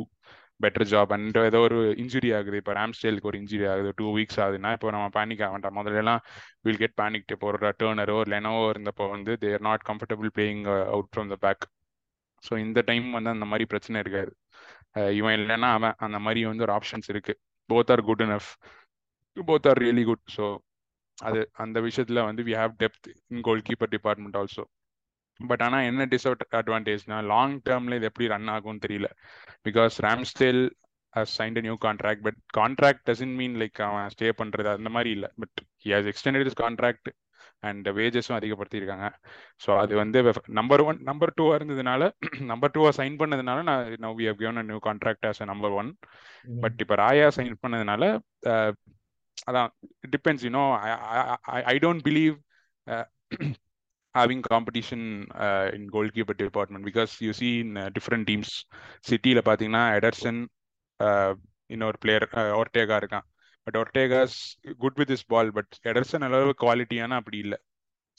better 0.59 0.87
job 0.91 1.11
and 1.15 1.37
ஏதோ 1.49 1.59
ஒரு 1.67 1.77
இன்ஜுரி 2.03 2.29
ஆகுது. 2.37 2.57
இப்போ 2.61 2.73
ராம்ஸ்டேலுக்கு 2.79 3.29
ஒரு 3.31 3.39
இன்ஜுரி 3.41 3.65
ஆகுது. 3.73 3.89
டூ 3.99 4.05
வீக்ஸ் 4.17 4.39
ஆகுதுன்னா 4.45 4.71
இப்போ 4.77 4.91
நம்ம 4.95 5.07
பேனிக் 5.17 5.43
ஆக 5.45 5.51
வேண்டாம். 5.55 5.77
முதல்ல 5.79 6.01
எல்லாம் 6.03 6.21
வில் 6.67 6.81
கெட் 6.83 6.97
பேனிக் 7.01 7.33
இப்போ 7.35 7.47
ஒரு 7.51 7.59
டேர்னரோ 7.81 8.17
லெனோவோ 8.33 8.63
இருந்தப்போ 8.73 9.07
வந்து 9.15 9.33
they're 9.43 9.65
not 9.69 9.85
comfortable 9.89 10.31
playing 10.37 10.63
out 10.93 11.09
from 11.13 11.31
the 11.33 11.37
back 11.45 11.65
so 12.43 12.53
இந்த 12.65 12.79
டைம் 12.89 13.07
வந்து 13.11 13.31
அந்த 13.35 13.45
மாதிரி 13.51 13.65
பிரச்சனை 13.73 13.99
இருக்காது. 14.05 14.31
இவன் 15.19 15.35
இல்லைன்னா 15.39 15.69
அவன் 15.77 15.95
அந்த 16.07 16.17
மாதிரி 16.25 16.41
வந்து 16.51 16.65
ஒரு 16.67 16.73
ஆப்ஷன்ஸ் 16.79 17.09
இருக்கு. 17.13 17.33
Both 17.69 17.91
are 17.95 18.03
good 18.09 18.23
enough 18.27 18.49
both 19.37 19.67
are 19.71 19.81
really 19.85 20.03
good 20.03 20.25
so 20.37 20.45
அது 21.17 21.39
அந்த 21.63 21.77
விஷயத்துல 21.87 22.21
வந்து 22.29 22.41
we 22.47 22.53
have 22.61 22.73
depth 22.83 23.07
in 23.33 23.43
goalkeeper 23.69 23.91
department 23.95 24.37
also 24.41 24.63
but 25.39 25.63
ஆனால் 25.65 25.87
என்ன 25.89 26.05
டிஸ்அட் 26.13 26.43
அட்வான்டேஜ்னா 26.59 27.17
லாங் 27.33 27.57
டேர்ம்ல 27.67 27.97
இது 27.99 28.09
எப்படி 28.11 28.27
ரன் 28.35 28.51
ஆகும்னு 28.55 28.83
தெரியல. 28.85 29.07
Because 29.67 29.95
Ramsdale 30.07 30.63
has 31.13 31.35
signed 31.39 31.59
new 31.65 31.75
contract 31.85 32.23
but 32.27 32.39
contract 32.59 33.03
doesn't 33.09 33.35
mean 33.41 33.57
like 33.61 33.79
அவன் 33.87 34.09
ஸ்டே 34.15 34.29
பண்றது 34.41 34.69
அந்த 34.77 34.91
மாதிரி 34.95 35.11
இல்லை. 35.17 35.29
But 35.41 35.59
he 35.83 35.91
has 35.95 36.09
extended 36.11 36.49
his 36.51 36.59
contract 36.63 37.09
and 37.63 37.87
வேஜஸும் 37.99 38.37
அதிகப்படுத்தியிருக்காங்க. 38.37 39.07
ஸோ 39.63 39.69
அது 39.83 39.93
வந்து 40.01 40.19
நம்பர் 40.59 40.83
ஒன் 40.89 40.99
நம்பர் 41.09 41.35
டூவாக 41.37 41.57
இருந்ததுனால 41.59 42.01
நம்பர் 42.51 42.73
டூவாக 42.75 42.93
சைன் 42.99 43.15
பண்ணதுனால 43.21 43.59
நான் 43.69 43.91
now 44.05 44.17
we 44.21 44.27
have 44.29 44.39
given 44.43 44.61
a 44.63 44.65
new 44.71 44.79
contract 44.87 45.27
as 45.29 45.41
a 45.45 45.47
number 45.51 45.75
one 45.81 45.91
but 46.63 46.79
இப்போ 46.85 46.97
ராயா 47.03 47.29
சைன் 47.37 47.55
பண்ணதுனால 47.63 48.03
அதான் 49.47 49.69
depends 50.13 50.45
you know 50.47 50.65
I 51.73 51.77
don't 51.85 52.03
believe 52.09 52.35
having 54.17 54.41
competition 54.53 55.01
uh, 55.45 55.67
in 55.75 55.83
goalkeeper 55.95 56.35
department 56.43 56.83
because 56.89 57.11
you 57.25 57.33
see 57.39 57.53
in 57.63 57.71
uh, 57.77 57.89
different 57.97 58.25
teams. 58.29 58.49
சிட்டியில் 59.09 59.45
பார்த்தீங்கன்னா 59.47 59.83
Ederson 59.97 60.39
uh, 60.99 61.31
இன்னொரு 61.75 61.97
player 62.03 62.27
Ortega 62.61 62.95
uh, 62.95 63.01
இருக்கான். 63.01 63.25
But 63.67 63.77
Ortega's 63.81 64.37
good 64.83 64.97
with 65.01 65.13
his 65.15 65.25
ball 65.33 65.51
but 65.57 65.73
Ederson 65.91 66.25
அளவு 66.27 66.53
குவாலிட்டியான 66.63 67.17
அப்படி 67.21 67.37
இல்லை. 67.45 67.59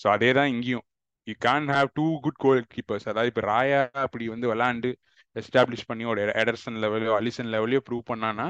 so 0.01 0.07
அதே 0.17 0.31
தான் 0.39 0.51
இங்கேயும். 0.55 0.87
You 1.27 1.35
can 1.49 1.69
have 1.75 1.89
two 1.99 2.07
good 2.25 2.41
goalkeepers 2.75 3.07
அதாவது 3.11 3.31
இப்போ 3.33 3.43
ராயா 3.53 3.81
அப்படி 4.07 4.25
வந்து 4.35 4.47
விளாண்டு 4.53 4.91
எஸ்டாப்ளிஷ் 5.37 5.89
பண்ணி 5.91 6.05
ஒரு 6.13 6.21
எடர்சன் 6.43 6.79
லெவலையோ 6.85 7.15
அலிசன் 7.21 7.51
லெவலையோ 7.55 7.81
ப்ரூவ் 7.89 8.05
பண்ணானா 8.11 8.47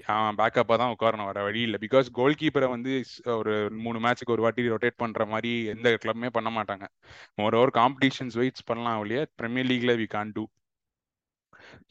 அவன் 0.00 0.38
பேக்கப்பாக 0.40 0.76
தான் 0.82 0.92
உட்காரணும் 0.94 1.28
வர 1.30 1.40
வழி 1.46 1.60
இல்லை. 1.66 1.78
பிகாஸ் 1.84 2.06
கோல் 2.18 2.38
கீப்பரை 2.40 2.68
வந்து 2.74 2.92
ஒரு 3.40 3.52
மூணு 3.84 3.98
மேட்ச்சுக்கு 4.04 4.34
ஒரு 4.36 4.44
வாட்டி 4.44 4.72
ரொட்டேட் 4.74 5.00
பண்ணுற 5.02 5.24
மாதிரி 5.32 5.52
எந்த 5.74 5.90
கிளப்புமே 6.04 6.30
பண்ண 6.38 6.50
மாட்டாங்க. 6.58 6.86
மோர் 7.40 7.56
ஓவர் 7.58 7.72
காம்படிஷன்ஸ் 7.80 8.38
வெயிட்ஸ் 8.40 8.68
பண்ணலாம் 8.70 9.00
ஒழிய 9.04 9.20
ப்ரீமியர் 9.40 9.70
லீக்ல 9.72 9.94
வி 10.02 10.08
கான் 10.16 10.34
டூ 10.38 10.44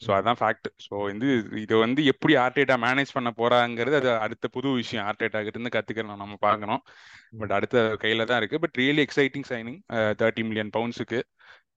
ஸோ 0.04 0.10
அதான் 0.16 0.38
ஃபேக்ட் 0.40 0.68
ஸோ 0.84 0.94
வந்து 1.10 1.28
இது 1.62 1.74
வந்து 1.84 2.00
எப்படி 2.12 2.32
ஆர்டேட்டா 2.42 2.74
மேனேஜ் 2.84 3.14
பண்ண 3.16 3.30
போறாங்கிறது 3.38 3.96
அது 4.00 4.10
அடுத்த 4.24 4.48
புது 4.56 4.68
விஷயம். 4.80 5.04
ஆர்டேட்டா 5.08 5.40
இருந்து 5.50 5.72
கத்துக்கணும் 5.76 6.22
நம்ம 6.22 6.36
பார்க்கணும். 6.46 6.82
பட் 7.40 7.54
அடுத்த 7.58 7.78
கையில 8.02 8.26
தான் 8.30 8.40
இருக்கு. 8.42 8.60
But 8.64 8.76
really 8.82 9.02
exciting 9.06 9.48
signing 9.52 9.80
thirty 10.22 10.44
million 10.48 10.72
பவுண்ட்ஸுக்கு 10.76 11.20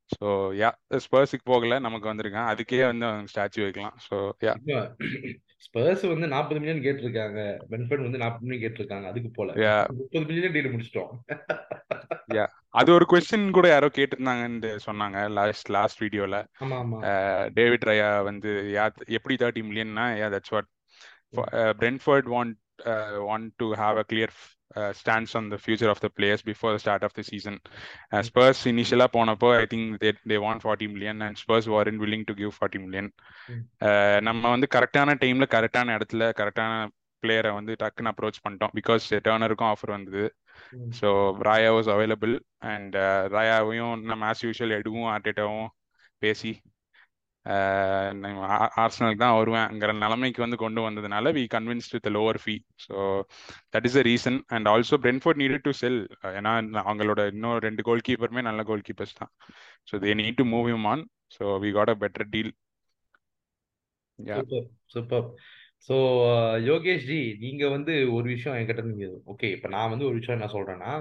so 0.10 0.28
yeah 0.60 0.70
ஸ்பர்ஸுக்கு 1.04 1.46
போகல 1.52 1.78
நமக்கு 1.80 2.10
வந்திருக்கான். 2.12 2.50
அதுக்கே 2.52 2.82
வந்து 2.86 3.06
அவங்க 3.08 3.32
ஸ்டாச்சு 3.34 3.62
வைக்கலாம். 3.64 3.96
ஸோ 4.08 4.18
யா 4.48 4.54
ஸ்பர்ஸ் 5.66 6.04
வந்து 6.12 6.28
நாற்பது 6.28 6.60
மில்லியன் 6.60 6.84
கேட்டிருக்காங்க. 6.86 7.40
பென்ஃபர்ட் 7.72 8.06
வந்து 8.08 8.22
நாற்பது 8.24 8.46
மில்லியன் 8.46 8.64
கேட்டிருக்காங்க. 8.66 9.08
அதுக்கு 9.12 9.30
போல. 9.30 9.56
யா 9.66 9.76
முப்பது 10.02 10.26
மில்லியன் 10.26 10.56
டீல் 10.56 10.72
முடிச்சிட்டோம். 10.74 11.12
யா 12.34 12.46
அது 12.80 12.90
ஒரு 12.94 13.06
கொஸ்டின் 13.12 13.48
கூட 13.52 13.68
யாரோ 13.68 13.88
கேட்டிருந்தாங்கன்னு 13.98 14.72
சொன்னாங்க 14.86 15.18
லாஸ்ட் 15.30 15.70
லாஸ்ட் 15.70 16.02
வீடியோல 16.04 16.38
டேவிட் 17.60 17.88
ரயா 17.90 18.10
வந்து 18.24 18.52
யா 18.78 18.86
எப்படி 19.18 19.36
thirty 19.36 19.64
மில்லியன்னா 19.70 20.06
yeah 20.22 20.30
that's 20.36 20.54
what 20.56 20.70
Brentford 21.82 22.30
want 22.36 22.58
want 23.30 23.52
to 23.58 23.68
have 23.74 23.98
a 23.98 24.06
clear 24.12 24.36
stands 25.00 25.34
on 25.38 25.48
the 25.54 25.58
future 25.64 25.92
of 25.94 26.02
the 26.06 26.10
players 26.18 26.46
before 26.50 26.74
the 26.76 26.80
start 26.84 27.06
of 27.08 27.16
the 27.20 27.24
season 27.30 27.58
Spurs 28.30 28.64
இனிஷியலாக 28.74 29.12
போனப்போ 29.18 29.50
I 29.62 29.66
think 29.74 29.96
they 30.04 30.12
they 30.32 30.38
want 30.46 30.64
forty 30.66 30.88
million 30.94 31.22
and 31.28 31.40
Spurs 31.44 31.70
weren't 31.92 32.02
willing 32.04 32.28
to 32.32 32.36
give 32.42 32.54
forty 32.58 32.82
million 32.86 33.10
நம்ம 34.20 34.44
வந்து 34.50 34.70
கரெக்டான 34.76 35.18
டைம்ல 35.24 35.48
கரெக்டான 35.56 35.96
இடத்துல 35.98 36.30
கரெக்டான 36.42 36.74
பிளேயரை 37.24 37.52
வந்து 37.54 37.74
டக்குன்னு 37.82 38.12
அப்ரோச் 38.12 38.44
பண்ணிட்டோம். 38.44 38.74
பிகாஸ் 38.80 39.06
டேர்னருக்கும் 39.28 39.72
ஆஃபர் 39.74 39.94
வந்தது. 39.96 40.24
So 41.00 41.08
Raya 41.48 41.70
was 41.76 41.90
available 41.96 42.34
and 42.74 42.96
ராயாவையும் 43.36 43.96
நம்ம 44.10 44.28
ஆஸ் 44.32 44.44
யூஷுவல் 44.48 44.78
எடுவும் 44.80 45.08
ஆர்டேட்டாவும் 45.14 45.70
பேசி 46.22 46.52
ஆர்சனலுக்கு 48.78 49.24
தான் 49.24 49.38
வருவேன்ங்கிற 49.38 49.92
நிலைமைக்கு 50.00 50.42
வந்து 50.42 50.58
கொண்டு 50.58 50.82
வந்ததுனால 50.82 51.32
we 51.32 51.44
convinced 51.48 51.96
with 51.96 52.10
lower 52.16 52.40
fee 52.44 52.56
so 52.86 52.96
that 53.74 53.88
is 53.90 53.98
a 53.98 54.04
reason 54.10 54.40
and 54.56 54.70
also 54.70 54.98
Brentford 55.04 55.42
needed 55.44 55.66
to 55.66 55.74
sell 55.82 56.00
ஏன்னா 56.34 56.54
அவங்களோட 56.84 57.24
இன்னும் 57.34 57.58
ரெண்டு 57.60 57.84
கோல் 57.84 58.06
கீப்பருமே 58.08 58.44
நல்ல 58.50 58.64
கோல் 58.64 58.86
கீப்பர்ஸ் 58.88 59.20
தான் 59.22 59.32
so 59.88 60.00
they 60.04 60.16
need 60.22 60.40
to 60.42 60.46
move 60.54 60.70
him 60.72 60.88
on 60.94 61.04
so 61.38 61.46
we 61.66 61.72
got 61.72 61.94
a 61.96 61.98
better 62.04 62.30
deal 62.34 62.52
super 64.20 64.66
super 64.94 65.26
so 65.90 65.96
Yogesh 66.68 67.08
ji 67.08 67.22
நீங்க 67.40 67.64
வந்து 67.70 67.94
ஒரு 68.14 68.28
விஷயம் 68.28 68.58
என்கிட்ட 68.60 68.84
நீங்க 68.88 69.08
ஓகே 69.34 69.48
இப்போ 69.56 69.70
நான் 69.70 69.92
வந்து 69.94 70.08
ஒரு 70.10 70.18
விஷயம் 70.20 70.38
என்ன 70.38 70.50
சொல்றேன்னா 70.54 70.92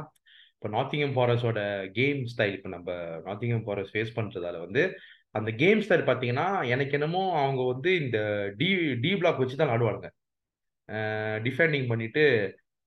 இப்போ 0.56 0.68
நாத்திங்கம் 0.74 1.14
ஃபாரஸ்டோட 1.14 1.60
கேம் 1.92 2.20
ஸ்டைல் 2.32 2.54
இப்போ 2.54 2.70
நம்ம 2.74 2.90
நாத்திங்கம் 3.26 3.64
ஃபாரஸ்ட் 3.66 3.94
ஃபேஸ் 3.94 4.16
பண்றதால 4.16 4.60
வந்து 4.62 4.82
அந்த 5.34 5.50
கேம் 5.62 5.80
ஸ்டைல் 5.84 6.08
பார்த்தீங்கன்னா 6.08 6.46
எனக்கு 6.74 6.96
என்னமோ 6.98 7.22
அவங்க 7.42 7.62
வந்து 7.72 7.90
இந்த 8.02 8.18
டி 8.60 8.68
டி 9.04 9.10
பிளாக் 9.20 9.40
வச்சு 9.42 9.56
தான் 9.60 9.70
விளாடுவாங்க 9.70 10.08
டிஃபெண்டிங் 11.46 11.86
பண்ணிட்டு 11.92 12.24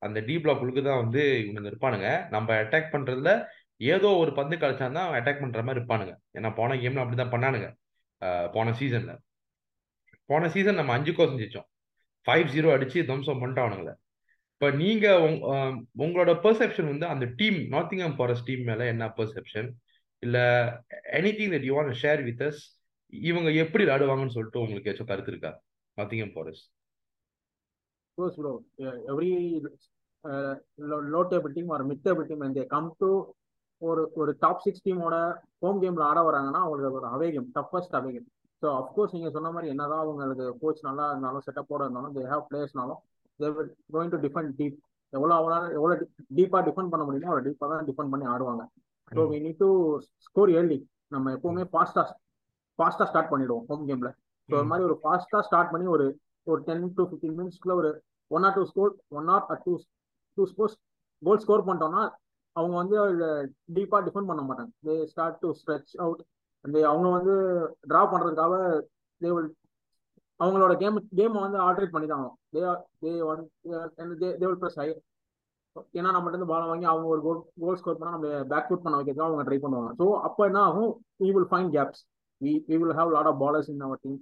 அந்த 0.01 0.17
டி 0.27 0.35
பிளாக் 0.43 0.61
உள்ளுக்கு 0.63 0.83
தான் 0.87 1.01
வந்து 1.03 1.21
இவங்க 1.43 1.69
இருப்பானுங்க. 1.71 2.09
நம்ம 2.33 2.49
அட்டாக் 2.63 2.93
பண்ணுறதுல 2.95 3.31
ஏதோ 3.93 4.09
ஒரு 4.23 4.31
பந்து 4.39 4.55
கழிச்சா 4.61 4.87
தான் 4.97 5.15
அட்டாக் 5.17 5.41
பண்ணுற 5.43 5.61
மாதிரி 5.67 5.79
இருப்பானுங்க. 5.81 6.13
ஏன்னா 6.37 6.49
போன 6.59 6.75
கேம்ல 6.83 7.03
அப்படிதான் 7.03 7.33
பண்ணானுங்க. 7.35 7.67
போன 8.55 8.71
சீசனில் 8.79 9.21
போன 10.29 10.47
சீசன் 10.53 10.79
நம்ம 10.79 10.93
அஞ்சு 10.97 11.11
கோசம் 11.17 11.39
ஜெயிச்சோம் 11.41 11.67
ஃபைவ் 12.25 12.47
ஜீரோ 12.53 12.69
அடிச்சு 12.75 12.99
தம்சம் 13.11 13.41
பண்ணிட்டானுங்களே 13.41 13.93
இப்போ 14.53 14.67
நீங்க 14.81 15.05
உங்களோட 16.03 16.31
பெர்செப்ஷன் 16.45 16.89
வந்து 16.93 17.05
அந்த 17.13 17.25
டீம் 17.39 17.59
நார்த்திங்ஹாம் 17.73 18.15
ஃபாரஸ்ட் 18.17 18.47
டீம் 18.49 18.63
மேலே 18.69 18.85
என்ன 18.93 19.05
பெர்செப்ஷன் 19.19 19.67
இல்லை 20.23 20.43
anything 21.17 21.53
that 21.53 21.67
you 21.67 21.75
want 21.77 21.99
share 22.01 22.21
with 22.27 22.43
us 22.47 22.61
இவங்க 23.13 23.49
எப்படி 23.63 23.83
விளையாடுவாங்கன்னு 23.83 24.35
சொல்லிட்டு 24.35 24.61
உங்களுக்கு 24.63 24.89
ஏதாச்சும் 24.89 25.11
கருத்து 25.11 25.31
இருக்கா? 25.33 25.51
பார்த்தீங்க 25.97 26.25
Forest 26.33 26.67
course 28.17 28.37
bro 28.39 28.51
every 29.11 29.31
low 31.13 31.21
table 31.31 31.53
team 31.57 31.73
ஒரு 31.75 31.85
mid 31.89 32.05
table 32.07 32.25
team 32.29 32.55
they 32.57 32.63
come 32.71 32.89
to 33.01 33.09
ஒரு 33.81 34.01
ஒரு 34.21 34.31
டாப் 34.43 34.63
சிக்ஸ் 34.65 34.83
டீமோட 34.85 35.15
ஹோம் 35.63 35.79
கேம்ல 35.83 36.03
ஆட 36.07 36.19
வராங்கன்னா 36.27 36.61
அவங்களுக்கு 36.63 36.99
ஒரு 37.01 37.09
away 37.15 37.27
game 37.33 37.47
toughest 37.57 37.95
away 37.99 38.11
game 38.15 38.27
so 38.63 38.67
of course 38.79 39.13
நீங்கள் 39.15 39.35
சொன்ன 39.35 39.51
மாதிரி 39.55 39.71
என்னதான் 39.73 40.03
அவங்களுக்கு 40.03 40.45
கோச் 40.61 40.81
நல்லா 40.87 41.05
இருந்தாலும் 41.11 41.45
செட்டப்போட 41.47 41.81
இருந்தாலும் 41.85 42.15
they 42.15 42.23
have 42.31 42.45
பிளேயர்ஸ்னாலும் 42.49 43.01
they 43.39 43.49
will 43.57 43.71
going 43.95 44.13
to 44.13 44.19
defend 44.25 44.53
deep 44.59 44.77
எவ்வளோ 45.13 45.33
அவ்வளோ 45.39 45.57
எவ்வளோ 45.77 45.95
டீப்பாக 46.37 46.63
டிஃபெண்ட் 46.67 46.91
பண்ண 46.93 47.03
முடியுமோ 47.07 47.29
அவ்வளோ 47.29 47.45
டீப்பாக 47.47 47.69
தான் 47.73 47.87
டிஃபெண்ட் 47.89 48.13
பண்ணி 48.13 48.25
ஆடுவாங்க. 48.33 48.63
So 49.11 49.23
we 49.31 49.37
need 49.39 49.59
to 49.59 49.69
score 50.27 50.51
early 50.55 50.79
நம்ம 51.11 51.33
எப்பவுமே 51.35 51.63
ஃபாஸ்ட்டாக 51.71 52.15
ஃபாஸ்ட்டாக 52.79 53.07
ஸ்டார்ட் 53.11 53.31
பண்ணிடுவோம் 53.31 53.65
ஹோம் 53.69 53.85
கேமில் 53.89 54.11
ஸோ 54.49 54.55
ஒரு 54.57 54.69
மாதிரி 54.71 54.85
ஒரு 54.85 54.95
ஃபாஸ்ட்டாக 55.01 55.43
ஸ்டார்ட் 55.47 55.71
பண்ணி 55.73 55.87
ஒரு 55.95 56.05
ஒரு 56.47 56.59
டென் 56.67 56.85
டு 56.97 57.05
ஃபிஃப்டீன் 57.07 57.37
மினிட்ஸ்க்குள்ள 57.39 57.75
ஒரு 57.75 57.89
one 58.31 58.45
or 58.47 58.55
two 58.57 58.63
score 58.65 58.93
one 59.17 59.29
or 59.29 59.61
two 59.65 59.73
two 60.37 60.45
scores 60.45 60.75
goal 61.21 61.43
score 61.43 61.65
பண்ணிட்டோம்னா 61.67 62.03
அவங்க 62.55 62.75
வந்து 62.81 62.97
டீப்பாக 63.75 64.01
டிஃபெண்ட் 64.05 64.29
பண்ண 64.29 64.41
மாட்டாங்க. 64.43 64.71
They 64.85 64.93
start 65.11 65.39
to 65.41 65.49
stretch 65.59 65.91
out 65.99 66.21
அந்த 66.65 66.77
அவங்க 66.91 67.07
வந்து 67.09 67.33
ட்ரா 67.89 68.01
பண்றதுக்காக 68.11 68.53
தே 69.21 69.29
வில் 69.29 69.49
அவங்களோட 70.39 70.73
கேம் 70.81 70.97
கேமை 71.19 71.39
வந்து 71.43 71.59
ஆல்ட்ரேட் 71.65 71.93
பண்ணி 71.93 72.07
தான் 72.07 72.23
தே 72.53 72.61
தே 73.01 73.11
வந்து 73.27 74.15
தே 74.33 74.45
வில் 74.45 74.59
ப்ளஸ் 74.61 74.79
ஹை 74.81 74.87
ஏன்னா 75.97 76.09
நம்மகிட்ட 76.15 76.35
இருந்து 76.35 76.51
பால் 76.51 76.69
வாங்கி 76.71 76.87
அவங்க 76.91 77.07
ஒரு 77.13 77.21
கோல் 77.25 77.39
கோல் 77.63 77.79
ஸ்கோர் 77.79 77.99
பண்ணால் 77.99 78.15
நம்ம 78.17 78.29
பேக் 78.51 78.67
ஃபுட் 78.69 78.83
பண்ண 78.85 78.97
வைக்கிறதுக்கு 78.99 79.27
அவங்க 79.27 79.45
ட்ரை 79.47 79.59
பண்ணுவாங்க. 79.63 79.91
ஸோ 79.99 80.05
அப்போ 80.27 80.41
என்ன 80.49 80.61
ஆகும்? 80.69 80.91
We 81.23 81.29
will 81.35 81.49
find 81.51 81.69
gaps 81.75 82.01
we 82.41 82.51
we 82.69 82.77
will 82.81 82.95
have 82.99 83.13
lot 83.15 83.29
of 83.31 83.39
ballers 83.43 83.69
in 83.73 83.85
our 83.87 84.01
team 84.05 84.19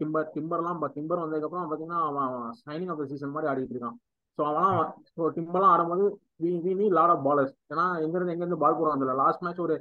Timber 0.00 0.26
டிம்பர்லாம் 0.36 0.80
Timber 0.96 1.22
வந்ததுக்கப்புறம் 1.24 1.66
பார்த்தீங்கன்னா 1.70 2.00
அவன் 2.08 2.32
சைனிங் 2.62 2.90
ஆஃப் 2.92 3.00
த 3.02 3.06
சீசன் 3.12 3.34
மாதிரி 3.34 3.50
ஆடிட்டு 3.52 3.74
இருக்கான். 3.74 3.96
ஸோ 4.38 4.42
அவன் 4.50 4.72
ஸோ 5.16 5.28
டிம்பர்லாம் 5.36 5.72
ஆடும்போது 5.74 6.06
we 6.44 6.50
we 6.64 6.72
need 6.80 6.86
lot 6.98 7.12
of 7.14 7.24
ballers 7.28 7.54
ஏன்னா 7.72 7.84
எங்கேருந்து 8.04 8.34
எங்கேருந்து 8.34 8.62
பால் 8.64 8.78
போடுறாங்க 8.78 9.04
அதில் 9.04 9.20
லாஸ்ட் 9.24 9.44
மேட்ச் 9.46 9.62
ஒரு 9.66 9.76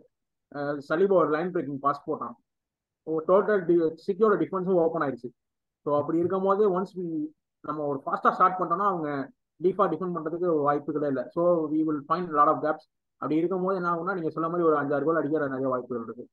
சலீபா 0.90 1.16
ஒரு 1.22 1.30
லைன் 1.36 1.52
பிரேக்கிங் 1.56 1.82
பாஸ் 1.86 2.06
போட்டான். 2.08 2.36
டோட்டல் 3.30 3.64
டி 3.70 3.76
சிட்டியோட 4.06 4.36
டிஃபென்ஸும் 4.44 4.80
ஓப்பன் 4.84 5.04
ஆயிடுச்சு. 5.06 5.30
ஸோ 5.86 5.90
அப்படி 6.00 6.22
இருக்கும் 6.22 6.48
போது 6.50 6.64
ஒன்ஸ் 6.78 6.94
வி 7.00 7.08
நம்ம 7.64 7.84
ஒரு 7.92 8.00
ஃபாஸ்ட்டாக 8.04 8.34
ஸ்டார்ட் 8.38 8.58
பண்ணிட்டோம்னா 8.58 8.88
அவங்க 8.92 9.10
டீப்பாக 9.60 9.88
டிஃபெண்ட் 9.94 10.16
பண்ணுறதுக்கு 10.16 10.50
வாய்ப்புகளே 10.68 11.10
இல்லை. 11.14 11.24
So 11.36 11.42
we 11.74 11.80
will 11.88 12.04
find 12.10 12.32
lot 12.40 12.52
of 12.54 12.64
gaps 12.66 12.88
அப்படி 13.22 13.40
இருக்கும் 13.42 13.66
போது 13.66 13.80
என்ன 13.80 13.92
ஆகும்னா 13.94 14.16
நீங்கள் 14.18 14.36
சொல்ல 14.36 14.48
மாதிரி 14.52 14.68
ஒரு 14.70 14.78
அஞ்சாறு 14.82 15.06
கோல் 15.08 15.20
அடிக்கிற 15.22 15.48
நிறைய 15.54 15.70
வாய்ப்புகள் 15.74 16.06
இருக்கு. 16.08 16.26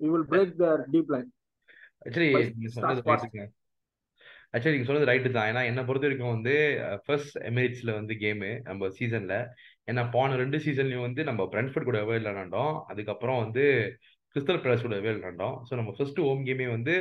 We 0.00 0.08
will 0.14 0.28
break 0.32 0.56
the 0.64 0.68
deep 0.94 1.12
line 1.14 1.30
actually 2.06 2.30
நீங்க 2.32 3.46
ஆக்சுவலி 4.54 4.74
நீங்க 4.74 4.88
சொன்னது 4.88 5.08
ரைட்டு 5.10 5.30
தான். 5.36 5.48
ஏன்னா 5.50 5.62
என்ன 5.70 5.80
பொறுத்த 5.86 6.06
வரைக்கும் 6.06 6.34
வந்து 6.34 6.54
ஃபர்ஸ்ட் 7.06 7.36
எமிரேட்ஸ்ல 7.48 7.92
வந்து 7.98 8.14
கேமு 8.22 8.50
நம்ம 8.68 8.88
சீசன்ல 8.98 9.36
ஏன்னா 9.90 10.02
போன 10.14 10.36
ரெண்டு 10.42 10.58
சீசன்லயும் 10.66 11.06
வந்து 11.08 11.22
நம்ம 11.28 11.42
பிரெண்ட்ஃபர்ட் 11.54 11.88
கூட 11.88 11.98
அவைல் 12.04 12.28
விளாண்டோம். 12.28 12.74
அதுக்கப்புறம் 12.92 13.40
வந்து 13.44 13.64
கிறிஸ்டல் 14.36 14.60
பேலஸ் 14.64 14.84
கூட 14.86 14.96
அவைல் 15.00 15.18
விளாண்டோம். 15.20 15.56
ஸோ 15.68 15.72
நம்ம 15.80 15.92
ஃபர்ஸ்ட் 15.98 16.20
ஹோம் 16.26 16.42
கேமே 16.48 16.68
வந்து 16.76 16.94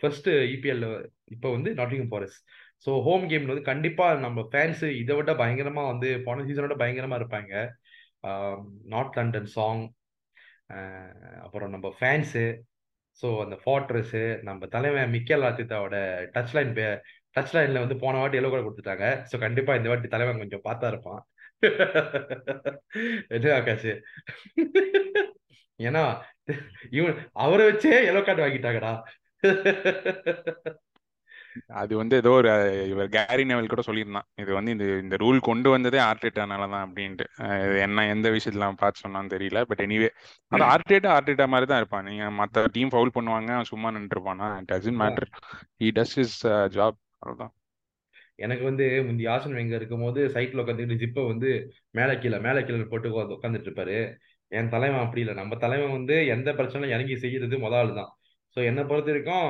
ஃபர்ஸ்ட் 0.00 0.28
இபிஎல்ல 0.54 0.88
இப்போ 1.36 1.48
வந்து 1.56 1.70
நாட்டிங்கம் 1.78 2.12
ஃபாரஸ்ட் 2.12 2.42
ஸோ 2.86 2.90
ஹோம் 3.04 3.24
கேம்ல 3.30 3.52
வந்து 3.52 3.68
கண்டிப்பா 3.68 4.06
நம்ம 4.24 4.40
ஃபேன்ஸ் 4.50 4.82
இதை 5.00 5.14
விட 5.16 5.30
பயங்கரமா 5.40 5.84
வந்து 5.92 6.08
போன 6.26 6.44
சீசனோட 6.48 6.74
பயங்கரமா 6.82 7.16
இருப்பாங்க. 7.20 7.52
நார்த் 8.92 9.16
லண்டன் 9.18 9.48
சாங் 9.56 9.82
அப்புறம் 11.44 11.70
நம்ம 11.74 11.88
ஃபேன்ஸு 11.98 12.44
ஸோ 13.22 13.28
அந்த 13.44 13.56
ஃபார்ட்ரஸு 13.62 14.20
நம்ம 14.42 14.66
தலைவன் 14.74 15.12
மிக்கேல் 15.14 15.46
ஆத்தித்தாவோட 15.48 15.96
டச் 16.34 16.54
லைன் 16.56 16.72
பே 16.74 16.84
டச் 17.36 17.54
லைன்ல 17.56 17.82
வந்து 17.84 17.96
போன 17.96 18.18
வாட்டி 18.20 18.38
எல்லோ 18.40 18.50
கூட 18.50 18.62
கொடுத்துட்டாங்க. 18.64 19.06
ஸோ 19.30 19.36
கண்டிப்பா 19.46 19.74
இந்த 19.78 19.88
வாட்டி 19.90 20.08
தலைவன் 20.08 20.42
கொஞ்சம் 20.42 20.66
பார்த்தா 20.68 20.88
இருப்பான். 20.92 21.22
எது 23.36 23.48
ஆகாஷ் 23.54 23.88
ஏன்னா 25.78 26.02
இவன் 26.90 27.16
அவரை 27.36 27.64
வச்சே 27.68 27.92
எல்லோ 28.10 28.20
கார்டு 28.22 28.44
வாங்கிட்டாங்கடா. 28.44 28.92
அது 31.80 31.92
வந்து 32.00 32.14
ஏதோ 32.22 32.30
ஒரு 32.40 32.50
இவர் 32.92 33.08
கேரி 33.16 33.44
நெவல் 33.50 33.70
கூட 33.72 33.82
சொல்லியிருந்தான். 33.88 34.26
இது 34.42 34.50
வந்து 34.58 34.72
இந்த 34.74 34.86
இந்த 35.04 35.16
ரூல் 35.24 35.38
கொண்டு 35.48 35.68
வந்ததே 35.74 36.00
ஆர்டேட்டானால 36.08 36.68
தான் 36.74 36.84
அப்படின்ட்டு. 36.86 37.26
என்ன 37.86 38.06
எந்த 38.14 38.28
விஷயத்துல 38.36 38.68
பார்த்து 38.82 39.04
சொன்னான்னு 39.04 39.34
தெரியல. 39.34 39.62
பட் 39.70 39.82
எனிவே 39.86 40.10
அது 40.52 40.64
ஆர்டேட்டா 40.72 41.10
ஆர்டேட்டா 41.16 41.46
மாதிரி 41.54 41.68
தான் 41.72 41.82
இருப்பான். 41.82 42.06
நீங்க 42.10 42.26
மற்ற 42.40 42.66
டீம் 42.76 42.92
ஃபவுல் 42.94 43.14
பண்ணுவாங்க 43.18 43.60
சும்மா 43.72 43.90
நின்றுருப்பானா? 43.98 44.48
Doesn't 44.72 45.00
matter 45.04 45.28
he 45.82 45.90
does 46.00 46.16
his 46.24 46.38
job 46.76 46.98
அவ்வளோதான் 47.22 47.54
எனக்கு 48.44 48.64
வந்து 48.70 48.84
முந்தி 49.06 49.24
ஆசன் 49.34 49.56
வெங்க 49.58 49.74
இருக்கும் 49.78 50.04
போது 50.04 50.20
சைட்ல 50.34 50.62
உட்காந்துட்டு 50.62 50.98
ஜிப்பை 51.00 51.22
வந்து 51.30 51.48
மேலே 51.98 52.12
கீழே 52.22 52.38
மேலே 52.44 52.60
கீழே 52.66 52.84
போட்டு 52.92 53.08
உட்காந்துட்டு 53.36 53.68
இருப்பாரு. 53.68 53.96
என் 54.52 54.70
தலைவன் 54.74 55.02
அப்படி 55.04 55.22
இல்லை. 55.24 55.34
நம்ம 55.40 55.56
தலைவன் 55.64 55.96
வந்து 55.96 56.16
எந்த 56.34 56.48
பிரச்சனை 56.58 56.86
இறங்கி 56.96 57.16
செய்யறது 57.24 57.56
முதல் 57.66 57.96
தான் 57.98 58.10
ஸோ 58.56 58.58
என்னை 58.68 58.82
பொறுத்த 58.90 59.10
வரைக்கும் 59.12 59.48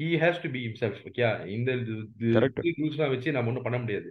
he 0.00 0.08
has 0.22 0.40
to 0.42 0.50
be 0.50 0.60
himself 0.64 0.96
okay 1.08 1.24
இந்த 1.52 1.70
ரூல்ஸ்லாம் 2.78 3.12
வச்சு 3.14 3.34
நம்ம 3.34 3.50
ஒன்றும் 3.50 3.66
பண்ண 3.66 3.78
முடியாது. 3.82 4.08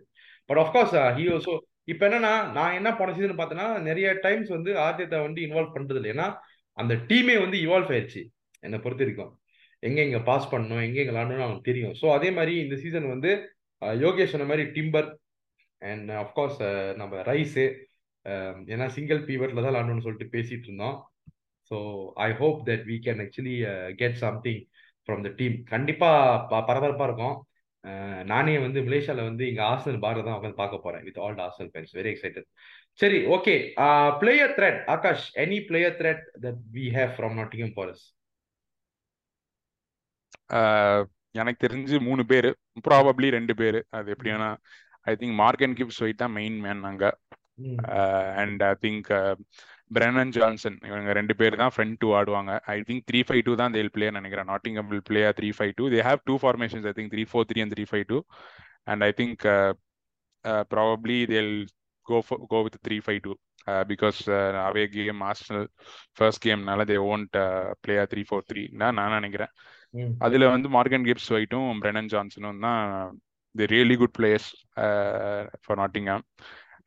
பட் 0.49 0.61
ஆஃப்கோர்ஸ் 0.63 0.93
ஹீ 1.17 1.25
ஆல்சோ 1.31 1.55
இப்போ 1.87 2.03
என்னன்னா 2.07 2.33
நான் 2.53 2.75
என்ன 2.77 2.89
போன 2.95 3.13
சீசன் 3.15 3.39
பார்த்தேன்னா 3.39 3.67
நிறைய 3.87 4.07
டைம்ஸ் 4.23 4.51
வந்து 4.53 4.71
ஆர்டேட்டா 4.83 5.17
வந்து 5.25 5.39
இன்வால்வ் 5.45 5.75
பண்றது 5.75 5.99
இல்லை. 5.99 6.11
ஏன்னா 6.15 6.27
அந்த 6.77 6.93
டீமே 7.09 7.35
வந்து 7.41 7.57
இவால்வ் 7.65 7.91
ஆயிடுச்சு 7.91 8.21
என்னை 8.63 8.77
பொறுத்த 8.79 9.03
வரைக்கும். 9.03 9.33
எங்க 9.83 9.99
எங்க 10.01 10.19
பாஸ் 10.27 10.51
பண்ணணும் 10.51 10.83
எங்க 10.83 10.97
எங்க 11.01 11.11
விளாடணும்னு 11.11 11.45
அவனுக்கு 11.45 11.69
தெரியும். 11.69 11.93
ஸோ 11.99 12.07
அதே 12.15 12.29
மாதிரி 12.37 12.53
இந்த 12.63 12.75
சீசன் 12.83 13.11
வந்து 13.11 13.31
அஹ், 13.81 13.97
யோகேஷ் 14.03 14.33
சொன்ன 14.33 14.47
மாதிரி 14.47 14.65
டிம்பர் 14.75 15.07
அண்ட் 15.81 16.11
அஃப்கோர்ஸ் 16.21 16.59
நம்ம 16.97 17.23
ரைஸு 17.29 17.65
ஏன்னா 18.69 18.85
சிங்கிள் 18.93 19.19
பீவர்ட்ல 19.27 19.59
தான் 19.59 19.71
விளாடணும்னு 19.71 20.05
சொல்லிட்டு 20.05 20.33
பேசிட்டு 20.33 20.67
இருந்தோம். 20.67 20.95
So 21.71 21.77
I 22.23 22.31
hope 22.39 22.59
that 22.67 22.85
we 22.87 22.97
can 23.05 23.21
actually 23.23 23.55
get 23.99 24.17
something 24.21 24.61
from 25.07 25.25
the 25.27 25.31
team 25.39 25.57
கண்டிப்பா 25.73 26.09
பரபரப்பா 26.69 27.07
இருக்கும். 27.09 27.35
நானே 28.23 28.53
வந்து 28.57 28.79
மலேசியால 28.81 29.23
வந்து 29.29 29.43
இங்க 29.49 29.61
ஆர்சனல் 29.63 29.99
பார 30.05 30.21
தான் 30.21 30.37
உட்காந்து 30.37 30.61
பார்க்க 30.61 30.85
போறேன் 30.85 31.03
with 31.07 31.19
all 31.25 31.41
Arsenal 31.45 31.71
fans 31.73 31.93
very 31.93 32.11
excited 32.13 32.47
சரி 32.99 33.19
okay 33.35 33.53
player 34.21 34.53
threat 34.57 34.79
Akash 34.95 35.25
any 35.43 35.59
player 35.69 35.95
threat 36.01 36.23
that 36.45 36.61
we 36.77 36.85
have 36.97 37.11
from 37.17 37.35
Nottingham 37.41 37.75
Forest 37.77 38.09
எனக்கு 41.35 41.59
தெரிஞ்சு 41.65 41.95
மூணு 42.07 42.23
பேர். 42.25 42.49
ப்ராபப்ளி 42.87 43.27
ரெண்டு 43.29 43.53
பேர். 43.61 43.77
அது 43.97 44.11
எப்படி 44.13 44.29
வேணா 44.33 44.49
I 45.07 45.13
think 45.21 45.35
Morgan 45.65 45.77
Gibbs 45.79 46.01
White 46.03 46.21
தான் 46.23 46.35
மெயின் 46.39 46.57
மேன் 46.65 46.83
அங்க 46.89 47.05
ம் 47.65 47.79
and 48.41 48.61
I 48.63 48.73
think 48.85 49.09
Brennan 49.91 50.33
Johnson 50.35 50.77
இவங்க 50.89 51.09
ரெண்டு 51.19 51.33
பேர் 51.39 51.59
தான் 51.61 51.73
ஃப்ரண்ட் 51.73 51.97
டூ 52.01 52.07
ஆடுவாங்க. 52.19 52.51
I 52.73 52.77
think 52.87 53.03
three 53.09 53.19
five 53.27 53.41
two 53.47 53.53
தான் 53.61 53.73
தேல் 53.75 53.91
பிளேயர் 53.95 54.17
நினைக்கிறேன். 54.19 54.49
Nottingham 54.51 54.89
will 54.91 55.05
player 55.09 55.35
three 55.39 55.49
five 55.57 55.73
two 55.79 55.87
they 55.93 56.01
have 56.09 56.21
two 56.29 56.35
formations 56.43 56.87
I 56.91 56.93
think 56.99 57.11
three 57.13 57.25
four 57.31 57.47
three 57.51 57.61
and 57.65 57.73
three 57.75 57.85
five 57.91 58.05
two 58.11 58.19
and 58.93 59.03
I 59.09 59.11
think 59.19 59.43
probably 60.73 61.17
they'll 61.33 61.53
go 62.05 62.17
go 62.53 62.59
with 62.67 62.79
three 62.87 62.97
five 63.05 63.21
two 63.27 63.33
because 63.91 64.17
away 64.65 64.83
game 64.95 65.21
Arsenal 65.29 65.67
first 66.17 66.43
கேம்னால 66.45 66.83
they 66.91 66.97
won't 67.13 67.37
player 67.83 68.09
three 68.11 68.23
four 68.29 68.45
three 68.51 68.63
தான் 68.83 68.97
நான் 68.99 69.17
நினைக்கிறேன். 69.19 69.53
அதுல 70.25 70.49
வந்து 70.55 70.67
Morgan 70.75 71.07
Gibbs 71.07 71.31
ஒயிட்டும் 71.35 71.79
Brennan 71.83 72.11
ஜான்சனும் 72.13 72.61
தான் 72.67 72.83
the 73.55 73.65
really 73.73 73.95
good 74.01 74.15
players 74.17 74.49
for 75.63 75.79
Nottingham 75.81 76.25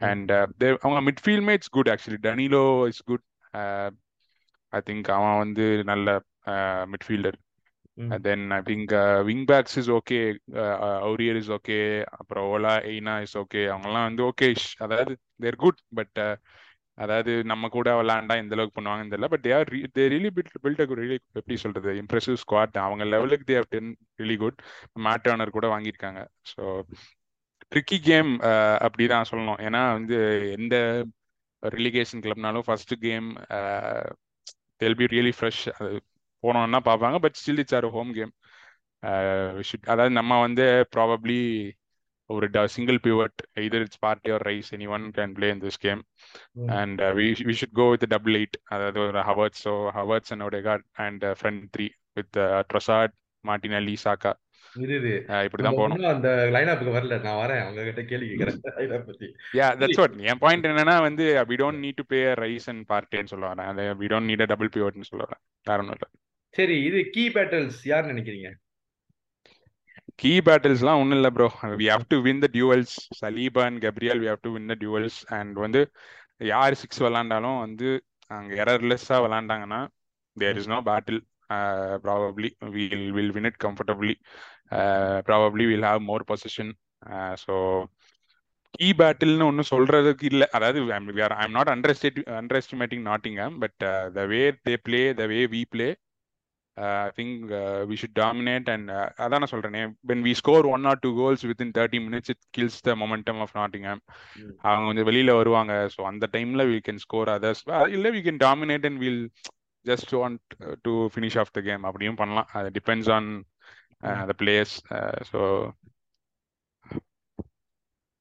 and 0.01 0.33
அவங்க 0.81 1.01
மிட்ஃபீல்டுமே 1.11 1.51
it's 1.51 1.69
good 1.69 1.89
actually 1.89 2.21
Danilo 2.23 2.65
is 2.87 3.05
good 3.05 3.27
I 4.73 4.81
think 4.87 5.11
அவன் 5.11 5.39
வந்து 5.39 5.67
நல்ல 5.85 6.09
midfielder 6.85 7.39
then 8.23 8.45
I 8.51 8.61
think 8.61 8.93
wing 9.25 9.45
backs 9.45 9.79
is 9.79 9.91
okay 9.91 10.19
Aurier 11.09 11.37
is 11.37 11.51
okay 11.51 11.79
அப்புறம் 12.19 12.47
ஓலா 12.55 12.75
எய்னா 12.93 13.15
இஸ் 13.21 13.37
ஓகே 13.39 13.63
அவங்கெல்லாம் 13.67 14.09
வந்து 14.09 14.25
ஓகே 14.31 14.49
அதாவது 14.79 15.15
தேர் 15.37 15.57
குட் 15.57 15.81
பட் 15.95 16.21
அதாவது 16.99 17.33
நம்ம 17.45 17.69
கூட 17.69 17.89
விளாண்டா 18.01 18.35
எந்த 18.43 18.55
அளவுக்கு 18.57 18.77
பண்ணுவாங்கன்னு 18.79 19.13
தெரியல. 19.13 19.29
But 19.35 19.45
there 19.47 19.69
they 19.99 20.05
really 20.15 20.31
built 20.37 20.57
built 20.65 20.95
really 21.01 21.19
எப்படி 21.33 21.57
சொல்றது? 21.57 21.91
இம்ப்ரெசிவ் 22.03 22.39
ஸ்குவாட் 22.45 22.79
அவங்க 22.87 23.05
லெவலுக்கு 23.05 23.47
they've 23.53 23.69
done 23.69 23.91
really 24.21 24.37
good 24.37 24.59
Matt 25.07 25.29
Turner 25.33 25.57
கூட 25.57 25.69
வாங்கியிருக்காங்க. 25.75 26.23
ஸோ 26.53 26.63
ட்ரிக்கி 27.73 27.99
கேம் 28.09 28.31
அப்படிதான் 28.87 29.29
சொல்லணும். 29.31 29.61
ஏன்னா 29.69 29.83
வந்து 29.93 30.19
எந்த 30.59 30.77
relegation 31.63 32.23
கிளப்னாலும் 32.27 32.67
first 32.67 32.95
game 33.07 33.29
they'll 34.83 34.99
be 35.01 35.07
really 35.15 35.33
fresh 35.39 35.63
அது 35.79 35.91
போனோம்னா 36.45 36.81
பார்ப்பாங்க. 36.91 37.19
But 37.19 37.39
still 37.41 37.63
it's 37.65 37.77
our 37.81 37.89
home 37.97 38.13
game 38.13 38.33
அதாவது 39.93 40.15
நம்ம 40.21 40.41
வந்து 40.41 40.67
ப்ராபப்ளி 40.97 41.41
ஒரு 42.27 42.47
single 42.69 42.99
pivot 43.03 43.39
either 43.61 43.81
it's 43.85 43.99
party 44.07 44.29
or 44.35 44.41
rice 44.49 44.71
anyone 44.77 45.05
can 45.17 45.31
play 45.39 45.51
in 45.53 45.61
this 45.65 45.77
game. 45.79 46.01
ம் 46.53 46.69
and 46.79 47.01
uh, 47.01 47.13
we 47.19 47.27
we 47.49 47.55
should 47.59 47.73
go 47.81 47.87
with 47.93 48.03
the 48.05 48.11
double 48.15 48.35
eight 48.41 48.57
அதாவது 48.65 48.99
ஒரு 49.01 49.21
Havertz 49.21 49.63
so 49.65 49.73
Havertz 49.99 50.33
and 50.35 50.45
Odegaard 50.49 50.85
and 51.05 51.25
front 51.41 51.63
three 51.77 51.87
with 52.13 52.37
Trossard 52.73 53.15
Martinelli 53.45 53.97
Saka 54.05 54.33
இது 54.79 54.95
இது. 55.01 55.13
இப்படி 55.47 55.63
நம்ம 55.63 55.69
தான் 55.69 55.79
போகணும். 55.79 55.97
இன்னும் 55.97 56.15
அந்த 56.15 56.29
லைனப்புக்கு 56.55 56.95
வரல. 56.97 57.17
நான் 57.23 57.41
வரேன். 57.41 57.63
அவங்க 57.65 57.85
கிட்ட 57.85 58.03
கேள்வி 58.05 58.29
கேட்கறேன். 58.33 58.59
லைனப் 58.79 59.09
பத்தி. 59.11 59.29
யா 59.59 59.67
சரி. 59.71 59.81
தட்ஸ் 59.83 60.01
வாட் 60.01 60.17
என் 60.31 60.43
பாயிண்ட் 60.45 60.69
என்னன்னா 60.71 60.97
வந்து 61.07 61.27
we 61.51 61.59
don't 61.63 61.83
need 61.85 62.01
to 62.01 62.07
play 62.13 62.21
Rice 62.43 62.69
and 62.73 62.85
பார்ட்டின்னு 62.91 63.33
சொல்ல 63.33 63.51
வரேன் 63.51 63.69
அது 63.73 63.85
we 64.01 64.09
don't 64.13 64.31
need 64.31 64.45
a 64.47 64.51
double 64.53 64.73
பிவட்னு 64.77 65.11
சொல்ல 65.11 65.25
வரேன் 65.27 65.43
வேற 65.67 65.79
ஒன்றும் 65.79 65.99
இல்லை. 65.99 66.09
சரி 66.55 66.77
இது 66.85 67.01
கீ 67.15 67.25
பேட்டல்ஸ் 67.35 67.81
யார் 67.87 68.11
நினைக்கிறீங்க? 68.13 68.51
கீ 70.21 70.33
பேட்டில்ஸ்லாம் 70.47 71.01
ஒன்றும் 71.01 71.19
இல்லை 71.19 71.31
bro 71.35 71.49
we 71.81 71.87
have 71.91 72.05
to 72.09 72.19
win 72.25 72.43
the 72.45 72.49
duels 72.55 72.95
Saliba 73.19 73.63
and 73.67 73.81
Gabriel 73.85 74.21
we 74.23 74.29
have 74.31 74.41
to 74.43 74.53
win 74.55 74.71
the 74.71 74.77
duels 74.81 75.19
and 75.37 75.59
வந்து 75.65 75.81
யார் 76.49 76.79
சிக்ஸ் 76.81 77.03
விளாண்டாலும் 77.05 77.59
வந்து 77.63 77.89
அங்கே 78.31 78.57
எரர்லெஸ்ஸாக 78.63 79.21
விளாண்டாங்கன்னா 79.25 79.81
there 80.37 80.59
is 80.61 80.71
no 80.73 80.79
battle 80.89 81.21
probably 82.03 82.49
will 82.75 83.07
will 83.17 83.33
win 83.37 83.49
it 83.51 83.61
comfortably 83.65 84.15
probably 85.29 85.67
will 85.71 85.89
have 85.91 86.03
more 86.11 86.25
possession 86.31 86.73
so 87.45 87.55
key 88.75 88.89
பேட்டில்னு 88.99 89.47
ஒன்றும் 89.51 89.73
சொல்றதுக்கு 89.75 90.25
இல்லை. 90.33 90.47
அதாவது 90.57 90.79
I'm 90.97 91.57
not 91.59 91.73
under 91.75 91.95
underestimating 92.63 93.07
Nottingham 93.11 93.57
but 93.63 93.81
the 94.19 94.27
way 94.33 94.43
they 94.69 94.75
play 94.87 95.01
the 95.21 95.27
way 95.33 95.41
we 95.55 95.63
play 95.75 95.89
I 96.77 97.11
think 97.17 97.39
we 97.91 97.95
should 98.01 98.19
dominate 98.21 98.69
and 98.75 98.91
அதான் 99.25 99.41
நான் 99.43 99.53
சொல்றேனே. 99.53 99.81
When 100.11 100.23
we 100.27 100.33
score 100.41 100.67
one 100.75 100.85
or 100.91 101.01
two 101.05 101.11
goals 101.21 101.45
within 101.51 101.73
thirty 101.79 102.01
minutes 102.07 102.31
it 102.35 102.43
kills 102.57 102.79
the 102.89 102.95
momentum 103.03 103.41
of 103.45 103.55
Nottingham 103.61 104.03
hmm 104.43 104.53
அவங்க 104.67 104.87
கொஞ்சம் 104.89 105.09
வெளியில 105.11 105.35
வருவாங்க. 105.41 105.73
So 105.95 106.03
அந்த 106.11 106.29
டைம்ல 106.37 106.65
we 106.73 106.79
can 106.89 107.03
score 107.07 107.31
others 107.37 107.63
இல்லை 107.97 108.13
we 108.17 108.23
can 108.29 108.43
dominate 108.47 108.87
and 108.91 109.01
will 109.05 109.25
just 109.85 110.13
want 110.21 110.55
to 110.87 110.93
finish 111.15 111.39
off 111.43 111.53
the 111.57 111.63
game 111.69 111.85
அப்படியும் 111.91 112.21
பண்ணலாம். 112.23 112.49
அது 112.59 112.71
டிபெண்ட்ஸ் 112.79 113.11
ஆன் 113.17 113.29
ம் 114.03 114.25
த 114.29 114.35
பிளேயர்ஸ் 114.41 114.77
ஸோ 115.31 115.41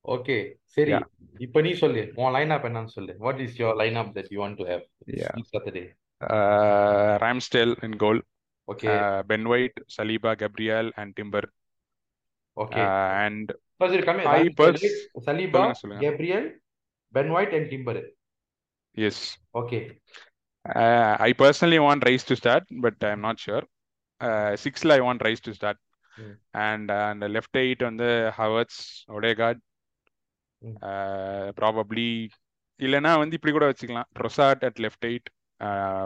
ஓகே 0.05 0.37
சரி 0.75 0.91
யா 0.93 0.99
இப்போ 1.39 1.59
நீ 1.61 1.71
சொல்லு. 1.75 2.01
உன் 2.15 2.33
லைனப் 2.35 2.65
என்னன்னு 2.67 2.91
சொல்லு. 2.93 3.13
What 3.19 3.39
is 3.45 3.57
your 3.59 3.77
lineup 3.81 4.11
that 4.15 4.29
you 4.33 4.39
want 4.43 4.59
to 4.61 4.65
have 4.69 4.83
yeah 5.17 5.31
this 5.37 5.51
Saturday 5.53 5.83
Ramsdale 7.23 7.73
in 7.83 7.97
goal 8.03 8.21
okay 8.67 8.93
Ben 9.29 9.45
White 9.47 9.79
Saliba 9.95 10.31
Gabriel 10.41 10.89
and 10.95 11.13
Timber 11.15 11.47
okay 12.57 12.83
and 13.23 13.49
சரி 13.87 14.03
கம்மி 14.07 14.23
ஐ 14.27 14.29
ராம்ஸ்டேல் 14.29 14.55
பர்ஸ் 14.61 14.85
சலீபா 15.27 15.59
சொல்லுங்க 15.61 15.81
சொல்லுங்க. 15.81 16.01
Gabriel 16.05 16.47
Ben 17.13 17.31
White 17.37 17.55
and 17.57 17.69
Timber 17.73 18.01
yes 18.97 19.23
okay 19.61 19.79
I 21.21 21.31
personally 21.41 21.79
want 21.85 22.05
Rice 22.09 22.29
to 22.29 22.37
start 22.41 22.67
but 22.85 23.03
I 23.03 23.11
am 23.11 23.25
not 23.27 23.43
sure 23.45 23.65
சிக்ஸ்ல 24.63 24.93
I 24.93 25.01
want 25.01 25.23
Rice 25.27 25.45
to 25.47 25.51
start 25.51 25.81
and 26.63 26.91
அந்த 27.09 27.25
left 27.27 27.59
eight 27.63 27.83
வந்து 27.83 28.07
Havertz 28.37 28.81
Odegaard 29.17 29.61
ம். 30.61 30.77
Probably 31.59 32.09
இல்லைன்னா 32.79 33.11
வந்து 33.19 33.37
இப்படி 33.37 33.53
கூட 33.53 33.67
வச்சுக்கலாம். 33.69 34.09
Trossard 34.17 34.65
at 34.65 34.81
left 34.85 35.05
eight 35.05 35.29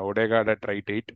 Odegaard 0.10 0.52
at 0.54 0.68
right 0.72 0.92
eight 0.96 1.12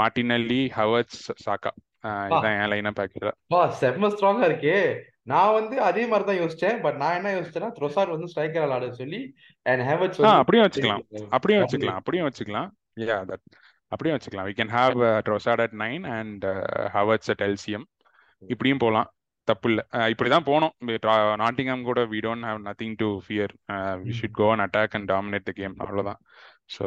Martinelli 0.00 0.62
Havertz 0.78 1.20
Saka 1.44 1.70
பா. 2.04 2.10
இதுதான் 2.26 2.56
என் 2.56 2.70
லைனாக 2.72 2.94
பார்க்குறேன் 2.98 3.36
பா 3.52 3.60
செம்ம 3.80 4.10
ஸ்ட்ராங்கா 4.14 4.44
இருக்கே. 4.50 4.78
நான் 5.24 5.54
வந்து 5.56 5.76
அதே 5.80 6.02
மாதிரி 6.06 6.24
தான் 6.28 6.40
யோசிச்சேன். 6.42 6.76
பட் 6.84 6.98
நான் 7.00 7.16
என்ன 7.18 7.32
யோசிச்சேன்னா 7.34 7.70
த்ரொசார் 7.78 8.12
வந்து 8.14 8.28
ஸ்ட்ரைக்கர் 8.32 8.64
விளையாட 8.64 8.86
சொல்லி 9.00 9.20
அண்ட் 9.66 9.82
ஹேவர்ட்ஸ் 9.88 10.20
அப்படியும் 10.34 10.64
வச்சுக்கலாம். 10.66 11.02
அப்படியும் 11.32 11.62
வச்சுக்கலாம். 11.62 11.98
அப்படியும் 12.00 12.28
வச்சுக்கலாம். 12.28 12.68
யா 13.02 13.18
தட் 13.30 13.44
அப்படியும் 13.92 14.16
வச்சுக்கலாம். 14.16 14.48
We 14.50 14.56
can 14.58 14.74
have 14.78 14.96
Trossard 15.28 15.62
at 15.66 15.76
nine 15.84 16.04
and 16.18 16.44
Havertz 16.96 17.32
at 17.34 17.44
LCM 17.48 17.86
இப்படியும் 18.42 18.82
போகலாம் 18.84 19.08
தப்பு 19.48 19.68
இல்லை. 19.70 19.82
இப்படி 20.12 20.28
தான் 20.34 20.48
போனோம். 20.50 20.74
நாட்டிங்ஹாம் 21.42 21.88
கூட 21.88 22.00
we 22.12 22.18
don't 22.26 22.46
have 22.48 22.58
nothing 22.68 22.96
to 23.02 23.08
fear 23.26 23.52
we 24.04 24.14
should 24.20 24.38
go 24.40 24.48
and 24.54 24.64
attack 24.66 24.96
and 24.98 25.08
dominate 25.14 25.46
the 25.50 25.54
game 25.60 25.76
அவ்வளோதான் 25.84 26.20
ஸோ 26.74 26.86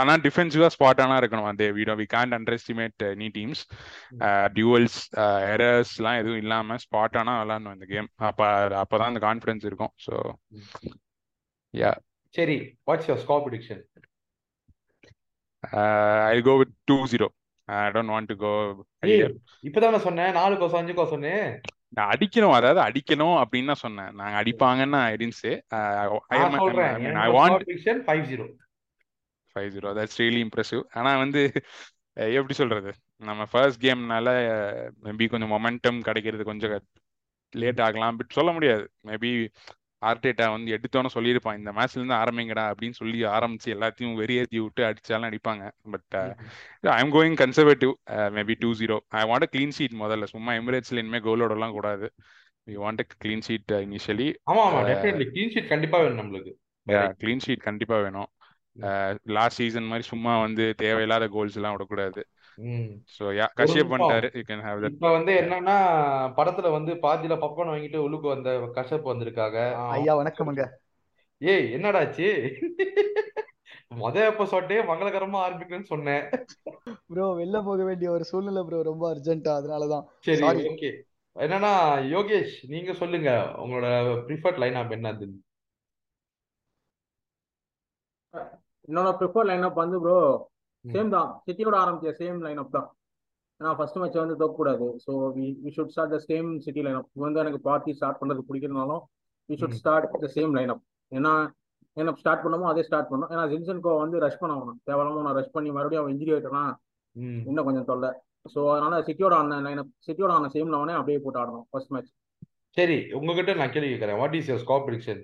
ஆனால் 0.00 0.20
டிஃபென்சிவாக 0.24 0.72
ஸ்பாட்டானா 0.74 1.14
இருக்கணும். 1.20 1.48
அதே 1.52 1.66
we 1.78 1.84
we 2.00 2.06
can't 2.12 2.34
underestimate 2.58 3.04
any 3.14 3.28
teams 3.38 3.62
duels 4.56 4.98
எரர்ஸ்லாம் 5.54 6.18
எதுவும் 6.20 6.42
இல்லாமல் 6.44 6.80
ஸ்பாட்டானா 6.84 7.34
விளாடணும் 7.40 7.74
இந்த 7.76 7.88
கேம் 7.94 8.08
அப்போ 8.28 8.46
அப்போ 8.82 8.96
தான் 9.00 9.10
அந்த 9.12 9.22
கான்ஃபிடன்ஸ் 9.26 9.66
இருக்கும். 9.70 9.92
ஸோ 10.06 10.14
யா 11.74 11.90
சரி 12.34 12.56
what's 12.90 13.08
your 13.08 13.22
score 13.24 13.44
prediction 13.46 13.82
I 16.34 16.40
go 16.48 16.56
with 16.56 16.74
two 16.84 16.96
zero 17.12 17.28
I 17.68 17.88
don't 17.94 18.12
want 18.14 18.30
to 18.32 18.36
go 18.44 18.52
இப்பதான் 19.68 20.04
சொன்னேன். 20.08 20.32
நாலு 20.32 20.54
கோசம் 20.60 20.80
அஞ்சு 20.82 20.92
கோசம் 20.92 21.14
சொன்னேன். 21.14 21.60
நான் 21.96 22.10
அடிக்கணும் 22.14 22.56
அதாவது 22.58 22.80
அடிக்கணும் 22.86 23.36
அப்படின்னு 23.42 23.70
தான் 23.72 23.82
சொன்னேன். 23.84 24.10
நாங்க 24.20 24.36
அடிப்பாங்கன்னு 24.42 24.98
I 25.00 25.14
tend 25.22 25.38
say 25.42 25.52
I 27.18 27.30
want 27.38 27.66
five 28.08 28.24
zero 28.30 28.46
five 29.56 29.70
zero 29.74 29.90
that's 29.98 30.18
really 30.22 30.40
impressive 30.46 30.82
ஆனா 30.92 31.10
வந்து 31.18 31.42
எப்படி 32.38 32.54
சொல்றது? 32.54 32.90
நம்ம 33.28 33.44
ஃபர்ஸ்ட் 33.50 33.82
கேம்னால 33.84 34.28
மேபி 35.06 35.26
கொஞ்சம் 35.32 35.52
மொமெண்டம் 35.54 35.98
கிடைக்கிறது 36.00 36.44
கொஞ்சம் 36.44 36.74
லேட் 37.52 37.80
ஆகலாம். 37.86 38.16
பட் 38.16 38.36
சொல்ல 38.36 38.52
முடியாது. 38.52 38.84
மேபி 39.06 39.30
ஆர்டேட்டா 40.02 40.46
வந்து 40.54 40.70
எடுத்தோன்னு 40.76 41.10
சொல்லியிருப்பான் 41.14 41.58
இந்த 41.60 41.70
மேட்ச்ல 41.76 42.00
இருந்து 42.00 42.16
ஆரம்பிங்கடா 42.22 42.64
அப்படின்னு 42.72 42.98
சொல்லி 42.98 43.18
ஆரம்பிச்சு 43.36 43.68
எல்லாத்தையும் 43.74 44.16
வெறியேற்றி 44.20 44.58
விட்டு 44.64 44.82
அடிச்சாலும் 44.88 45.28
அடிப்பாங்க. 45.28 45.64
But 45.92 46.16
I 46.96 46.98
am 47.04 47.14
going 47.16 47.36
conservative 47.42 47.92
maybe 48.38 48.56
two 48.64 48.70
zero 48.80 48.98
I 49.20 49.22
want 49.32 49.48
clean 49.54 49.74
sheet 49.78 49.96
முதல்ல. 50.02 50.28
சும்மா 50.34 50.52
எமிரேட்ஸ்ல 50.60 51.02
இனிமே 51.04 51.20
கோலோடலாம் 51.28 51.76
கூடாது. 51.78 52.08
We 52.68 52.76
want 52.84 53.02
clean 53.24 53.44
sheet 53.48 53.74
initially 53.86 54.28
ஆமா 54.52 54.62
ஆமா 54.68 54.80
டெஃபினெட்லி 54.90 55.26
க்ளீன் 55.34 55.52
ஷீட் 55.54 55.72
கண்டிப்பா 55.74 55.98
வேணும் 56.04 56.20
நம்மளுக்கு. 56.22 56.54
க்ளீன் 57.22 57.44
ஷீட் 57.46 57.66
கண்டிப்பா 57.68 57.98
வேணும். 58.06 58.30
லாஸ்ட் 59.36 59.60
சீசன் 59.60 59.90
மாதிரி 59.90 60.04
சும்மா 60.12 60.32
வந்து 60.42 60.64
தேவையில்லாத 60.82 61.26
கோல்ஸ் 61.34 61.56
எல்லாம் 61.58 61.74
விடக்கூடாது. 61.74 62.22
ம். 62.58 62.90
ஸோ 63.16 63.24
யா 63.36 63.46
கஷ்யப் 63.58 63.90
பண்ணிட்டாரு 63.92 64.28
யூ 64.34 64.42
கேன் 64.44 64.64
ஹேவ் 64.64 64.80
தட் 64.80 64.92
இப்ப 64.92 65.10
வந்து 65.10 65.32
என்னன்னா 65.34 65.76
படத்துல 66.36 66.70
வந்து 66.70 66.92
பாதியில 67.02 67.36
பப்கார்ன் 67.38 67.72
வாங்கிட்டு 67.72 67.98
உள்ளுக்கு 67.98 68.28
வந்த 68.28 68.50
கஷ்யப் 68.74 69.10
வந்திருக்காங்க 69.12 69.58
ஐயா 69.92 70.14
வணக்கமுங்க. 70.16 70.64
ஏய் 71.40 71.66
என்னடாச்சு? 71.72 72.28
மொத 73.98 74.16
எபிசோட்டே 74.30 74.78
மங்களகரமா 74.86 75.38
ஆரம்பிக்கணும்னு 75.42 75.90
சொன்னேன். 75.90 76.24
ப்ரோ 77.08 77.26
வெளில 77.34 77.58
போக 77.62 77.84
வேண்டிய 77.84 78.10
ஒரு 78.10 78.24
சூழ்நிலை 78.24 78.62
ப்ரோ 78.64 78.82
ரொம்ப 78.82 79.04
அர்ஜென்ட்டா 79.14 79.52
அதனாலதான். 79.56 80.06
சரி 80.20 80.44
ஓகே 80.70 80.90
என்னன்னா 81.36 81.72
யோகேஷ் 82.10 82.54
நீங்க 82.66 82.92
சொல்லுங்க 82.92 83.30
உங்களோட 83.56 83.88
ப்ரிஃபர்ட் 84.26 84.58
லைன் 84.58 84.74
அப் 84.74 84.94
என்னது 84.96 85.26
என்னோட 88.88 89.08
ப்ரிஃபர் 89.18 89.48
லைனப் 89.48 89.80
வந்து 89.80 90.00
ப்ரோ. 90.00 90.18
சேம் 90.86 91.10
தான். 91.14 91.28
சிட்டியோட 91.46 91.76
ஆரம்பிச்ச 91.82 92.12
சேம் 92.20 92.38
லைனப் 92.46 92.74
தான். 92.76 92.88
ஏன்னா 93.60 93.70
ஃபர்ஸ்ட் 93.76 93.98
மேட்ச் 94.00 94.18
வந்து 94.22 94.36
தோக்கக்கூடாது. 94.40 94.86
So 95.04 95.12
we 95.36 95.46
we 95.62 95.70
should 95.76 95.92
start 95.94 96.14
the 96.14 96.18
same 96.30 96.48
City 96.64 96.82
lineup 96.86 97.08
வந்து 97.24 97.40
எனக்கு 97.44 97.60
பார்ட்டி 97.68 97.94
ஸ்டார்ட் 97.98 98.20
பண்ணுறது 98.20 98.42
பிடிக்கிறதுனாலும் 98.48 99.02
we 99.48 99.56
should. 99.60 99.78
Start 99.80 100.08
the 100.24 100.28
same 100.36 100.52
lineup 100.58 100.82
ஏன்னா 101.12 101.32
என்ன 101.96 102.14
ஸ்டார்ட் 102.20 102.44
பண்ணமோ 102.44 102.66
அதே 102.72 102.82
ஸ்டார்ட் 102.88 103.10
பண்ணோம். 103.10 103.30
ஏன்னா 103.34 103.44
ஜின்சன்கோ 103.52 103.92
வந்து 104.02 104.16
ரஷ் 104.24 104.40
பண்ண 104.40 104.54
வேணும் 104.58 104.78
தேவையில்லாம 104.88 105.22
நான் 105.26 105.38
ரஷ் 105.38 105.54
பண்ணி 105.54 105.70
மறுபடியும் 105.76 106.02
அவன் 106.02 106.14
இன்ஜுரி 106.14 106.32
ஆயிட்டானா 106.34 106.64
ம். 107.16 107.40
இன்னும் 107.50 107.66
கொஞ்சம் 107.68 107.88
தொல்லை. 107.90 108.10
ஸோ 108.52 108.60
அதனால 108.72 108.98
சிட்டியோட 109.06 109.34
ஆன 109.38 109.60
லைனப் 109.66 109.92
சிட்டியோட 110.06 110.32
ஆன 110.38 110.50
சேம் 110.54 110.72
லெவனே 110.74 110.96
அப்படியே 110.98 111.20
போட்டு 111.22 111.40
ஆடணும் 111.42 111.66
ஃபர்ஸ்ட் 111.70 111.92
மேட்ச் 111.94 112.12
சரி 112.76 112.98
உங்ககிட்ட 113.18 113.52
நான் 113.60 113.72
கேள்வி 113.74 113.88
கேட்கறேன். 113.90 114.18
What 114.20 114.36
is 114.38 114.48
your 114.50 114.62
score 114.64 114.84
prediction 114.86 115.22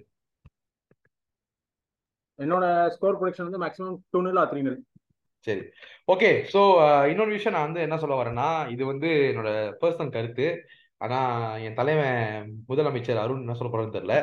என்னோட 2.39 2.65
ஸ்கோர் 2.95 3.19
ப்ரொடக்ஷன் 3.19 3.47
வந்து 3.49 3.61
maximum 3.63 3.99
two 4.13 4.21
nil 4.27 4.41
three 4.51 4.61
nil 4.67 4.79
சரி. 5.47 5.63
ஓகே 6.13 6.31
ஸோ 6.53 6.61
இன்னொரு 7.13 7.33
விஷயம் 7.37 7.57
நான் 7.57 7.69
வந்து 7.69 7.85
என்ன 7.87 7.97
சொல்ல 8.03 8.17
வரேன்னா 8.21 8.49
இது 8.75 8.83
வந்து 8.93 9.09
என்னோட 9.31 9.51
பர்சனல் 9.83 10.15
கருத்து. 10.17 10.47
ஆனா 11.01 11.19
என் 11.67 11.79
தலைவன் 11.79 12.19
முதலமைச்சர் 12.69 13.23
அருண் 13.23 13.43
என்ன 13.45 13.57
சொல்ல 13.61 13.71
போறேன்னு 13.73 13.97
தெரியல. 13.97 14.17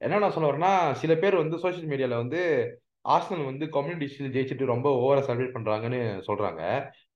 என்ன 0.00 0.18
நான் 0.22 0.34
சொல்ல 0.36 0.48
வரேன்னா 0.50 0.72
சில 1.02 1.12
பேர் 1.22 1.42
வந்து 1.42 1.56
சோஷியல் 1.64 1.90
மீடியால 1.92 2.16
வந்து 2.22 2.40
ஆர்சனல் 3.04 3.50
வந்து 3.50 3.64
கம்யூனிட்டி 3.76 4.06
ஷீல்ட் 4.12 4.34
ஜெயிச்சுட்டு 4.36 4.72
ரொம்ப 4.72 4.88
ஓவரா 5.02 5.22
செலிப்ரேட் 5.26 5.56
பண்றாங்கன்னு 5.56 6.00
சொல்றாங்க. 6.28 6.62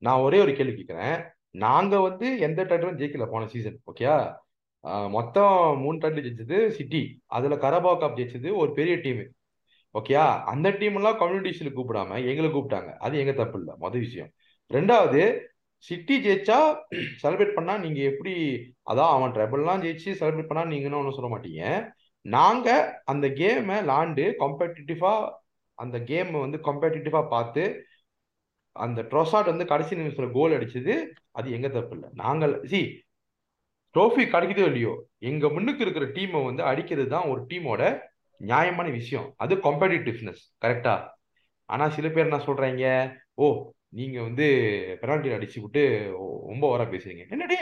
நான் 0.02 0.24
ஒரே 0.26 0.38
ஒரு 0.44 0.52
கேள்வி 0.58 0.74
கேட்கிறேன். 0.74 1.16
நாங்க 1.64 1.94
வந்து 2.08 2.26
எந்த 2.46 2.60
டைட்டிலும் 2.70 2.98
ஜெயிக்கல 3.00 3.26
போன 3.30 3.46
சீசன் 3.54 3.78
ஓகேயா 3.90 4.16
மொத்தம் 5.16 5.54
மூணு 5.82 5.96
டைட்டில் 6.02 6.26
ஜெயிச்சது 6.26 6.58
சிட்டி 6.76 7.00
அதுல 7.36 7.54
கரபா 7.64 7.92
கப் 8.02 8.18
ஜெயிச்சது 8.18 8.48
ஒரு 8.62 8.70
பெரிய 8.78 8.94
டீம் 9.04 9.22
ஓகேயா 9.94 10.24
அந்த 10.52 10.68
டீம் 10.80 10.96
எல்லாம் 10.98 11.18
கம்யூனிட்டி 11.20 11.70
கூப்பிடாம 11.70 12.18
எங்களை 12.30 12.48
கூப்பிட்டாங்க. 12.50 12.90
அது 12.98 13.14
எங்க 13.22 13.32
தப்பு 13.34 13.58
இல்லை. 13.60 13.74
மொதல் 13.84 14.04
விஷயம். 14.06 14.30
ரெண்டாவது 14.70 15.20
சிட்டி 15.84 16.14
ஜெயிச்சா 16.24 16.58
செலிப்ரேட் 17.22 17.56
பண்ணா 17.56 17.74
நீங்க 17.84 18.00
எப்படி 18.10 18.32
அதான் 18.90 19.12
அவன் 19.16 19.34
ட்ரபிள்லாம் 19.36 19.82
ஜெயிச்சு 19.84 20.10
செலிப்ரேட் 20.20 20.50
பண்ணா 20.50 20.64
நீங்கன்னு 20.72 21.00
ஒன்றும் 21.00 21.16
சொல்ல 21.18 21.30
மாட்டீங்க. 21.34 21.62
நாங்க 22.24 22.68
அந்த 23.12 23.26
கேமை 23.40 23.76
லாண்டு 23.90 24.24
காம்படிட்டிவா 24.40 25.12
அந்த 25.78 25.96
கேம் 26.10 26.32
வந்து 26.44 26.58
காம்படிட்டிவா 26.66 27.20
பார்த்து 27.28 27.64
அந்த 28.76 29.00
ட்ரொசாட் 29.10 29.50
வந்து 29.52 29.66
கடைசி 29.66 29.92
நிமிஷத்துல 30.00 30.28
கோல் 30.32 30.56
அடிச்சது 30.56 30.94
அது 31.32 31.48
எங்க 31.56 31.68
தப்பு 31.68 31.94
இல்லை. 31.96 32.08
நாங்கள் 32.22 32.54
சி 32.72 32.80
ட்ரோஃபி 33.94 34.24
கிடைக்குதோ 34.34 34.64
இல்லையோ 34.70 34.92
எங்க 35.30 35.44
முன்னுக்கு 35.48 35.82
இருக்கிற 35.84 36.06
டீமை 36.16 36.40
வந்து 36.48 36.62
அடிக்கிறது 36.70 37.08
தான் 37.08 37.28
ஒரு 37.32 37.40
டீமோட 37.50 37.82
நியாயமான 38.40 38.88
விஷயம். 38.90 39.34
அது 39.36 39.54
காம்படிட்டிவ்னஸ் 39.56 40.42
கரெக்டா 40.64 40.94
ஆனா 41.68 41.88
சில 41.88 42.08
பேர் 42.08 42.26
என்ன 42.28 42.44
சொல்றாங்க? 42.44 42.84
ஓ 43.34 43.46
நீங்க 43.88 44.22
வந்து 44.22 44.46
பெனால்டி 45.00 45.28
அடிச்சு 45.28 45.58
விட்டு 45.60 45.82
ரொம்ப 46.46 46.64
ஓவரா 46.70 46.86
பேசுறீங்க. 46.90 47.24
என்னடே? 47.28 47.60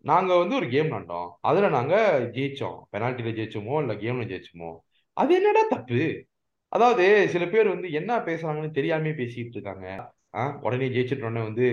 நாங்க 0.00 0.36
வந்து 0.36 0.54
ஒரு 0.54 0.68
கேம் 0.68 0.90
விளாண்டோம். 0.90 1.28
அதுல 1.40 1.68
நாங்க 1.68 1.94
ஜெயிச்சோம். 2.34 2.78
பெனால்ட்டில 2.92 3.30
ஜெயிச்சோமோ 3.38 3.74
இல்ல 3.80 3.94
கேம்ல 3.94 4.24
ஜெயிச்சோமோ? 4.32 4.70
அது 5.16 5.34
என்னடா 5.34 5.62
தப்பு? 5.68 6.00
அதாவது 6.72 7.28
சில 7.28 7.44
பேர் 7.46 7.68
வந்து 7.68 7.92
என்ன 7.92 8.18
பேசுறாங்கன்னு 8.18 8.70
தெரியாமே 8.70 9.10
பேசிட்டு 9.10 9.56
இருக்காங்க. 9.58 9.86
ஆ 10.34 10.58
உடனே 10.60 10.86
ஜெயிச்சிட்டு 10.88 11.26
உடனே 11.28 11.42
வந்து 11.42 11.66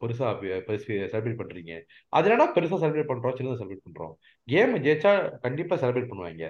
பெருசா 0.00 0.28
பெருசு 0.68 0.94
செலிப்ரேட் 1.12 1.40
பண்றீங்க. 1.42 1.74
அது 2.08 2.30
என்னடா 2.30 2.52
பெருசா 2.54 2.78
செலிப்ரேட் 2.82 3.10
பண்றோம் 3.12 3.36
சின்னதா 3.38 3.58
செலிப்ரேட் 3.62 3.86
பண்றோம்? 3.88 4.14
கேம் 4.48 4.74
ஜெயிச்சா 4.76 5.12
கண்டிப்பா 5.40 5.76
செலிப்ரேட் 5.76 6.10
பண்ணுவாங்க. 6.10 6.48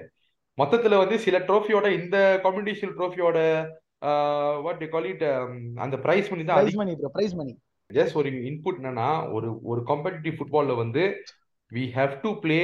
மொத்தத்துல 0.59 0.99
வந்து 0.99 1.19
சில 1.19 1.39
ட்ரோஃபியோட 1.39 1.87
இந்த 2.01 2.41
காம்படிஷன் 2.45 2.95
ட்ரோஃபியோட 2.99 3.39
வாட் 4.63 4.83
யூ 4.83 4.89
கால் 4.89 5.05
இட் 5.05 5.25
அந்த 5.77 5.97
பிரைஸ் 5.97 6.31
மணி 6.31 6.45
தான் 6.45 6.61
prize 6.61 6.77
money 6.77 6.95
bro 6.97 7.09
prize 7.09 7.35
money 7.35 7.55
just 7.91 8.17
ஒரு 8.17 8.31
இன்புட் 8.51 8.79
என்னன்னா 8.81 9.09
ஒரு 9.33 9.49
ஒரு 9.63 9.83
காம்படிட்டிவ் 9.83 10.37
ஃபுட்பால்ல 10.39 10.77
வந்து 10.77 11.05
we 11.73 11.85
have 11.99 12.15
to 12.21 12.31
play 12.39 12.61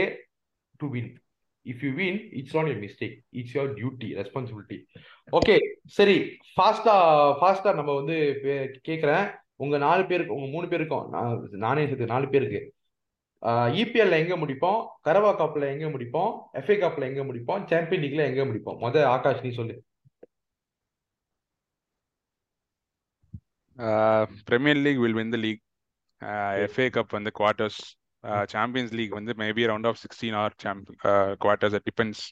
to 0.81 0.88
win 0.88 1.11
if 1.66 1.83
you 1.85 1.90
win 1.94 2.18
it's 2.33 2.57
not 2.57 2.68
your 2.68 2.83
mistake 2.87 3.16
it's 3.31 3.55
your 3.57 3.72
duty 3.74 4.09
responsibility 4.20 4.78
okay 5.33 5.57
சரி 5.98 6.16
ஃபாஸ்டா 6.57 6.94
ஃபாஸ்டா 7.40 7.70
நம்ம 7.74 7.94
வந்து 7.94 8.16
கேக்குறேன். 8.88 9.26
உங்க 9.57 9.78
நாலு 9.78 10.07
பேருக்கு 10.07 10.35
உங்க 10.35 10.46
மூணு 10.46 10.68
பேருக்கும் 10.68 11.11
நானே 11.64 11.87
சேர்த்து 11.87 12.07
நாலு 12.07 12.28
பேருக்கு. 12.28 12.61
இபிஎல்ல 13.81 14.18
எங்க 14.22 14.35
முடிப்போம்? 14.42 14.81
கரவா 15.07 15.31
கப்ல 15.40 15.64
எங்க 15.74 15.87
முடிப்போம்? 15.94 16.31
எஃப்ஏ 16.61 16.76
கப்ல 16.85 17.09
எங்க 17.11 17.22
முடிப்போம்? 17.31 17.62
சாம்பியன் 17.70 18.05
லீக்ல 18.05 18.24
எங்க 18.31 18.44
முடிப்போம்? 18.50 18.78
முத 18.85 19.05
ஆகாஷ் 19.14 19.44
நீ 19.46 19.50
சொல்லு. 19.61 19.76
Premier 24.48 24.81
League 24.85 25.02
will 25.05 25.18
win 25.18 25.35
the 25.35 25.38
league 25.44 25.62
FA 26.66 26.87
cup 26.96 27.14
வந்து 27.16 27.31
குவார்ட்டர்ஸ் 27.38 27.78
சாம்பியன்ஸ் 28.52 28.92
லீக் 28.98 29.16
வந்து 29.18 29.33
maybe 29.42 29.62
round 29.70 29.88
of 29.90 30.00
sixteen 30.02 30.37
or 30.42 30.55
champ 30.64 30.90
quarters 31.44 31.76
depends 31.88 32.22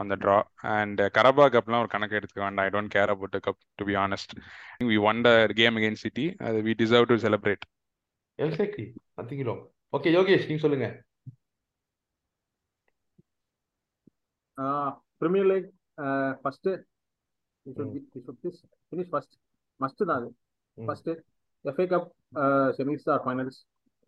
on 0.00 0.10
the 0.12 0.16
draw 0.22 0.38
and 0.74 1.00
Carabao 1.16 1.46
கப்லாம் 1.54 1.82
ஒரு 1.84 1.90
கணக்கு 1.94 2.18
எடுத்துக்க 2.18 2.42
வேண்டாம். 2.44 2.64
I 2.66 2.72
don't 2.76 2.92
care 2.96 3.12
about 3.14 3.36
cup 3.46 3.60
to 3.74 3.84
be 3.90 3.96
honest 4.04 4.32
we 4.90 4.96
won 5.10 5.20
the 5.26 5.30
game 5.60 5.78
against 5.80 6.06
City 6.06 6.26
அது 6.48 6.58
we 6.68 6.74
deserve 6.82 7.10
to 7.12 7.18
celebrate 7.26 7.66
exactly 8.38 8.86
nothing 9.18 9.44
wrong 9.50 9.62
okay 9.92 10.08
Yogesh 10.14 10.48
நீங்க 10.48 10.62
சொல்லுங்க. 10.64 10.88
Premier 15.20 15.48
League 15.50 15.68
first 16.42 16.68
finish 18.86 19.10
first 19.10 19.34
must 19.80 20.02
தான் 20.02 20.16
அது. 20.16 20.28
First 20.78 21.10
FA 21.64 21.86
cup 21.86 22.08
semis 22.78 23.06
or 23.08 23.22
finals 23.24 23.58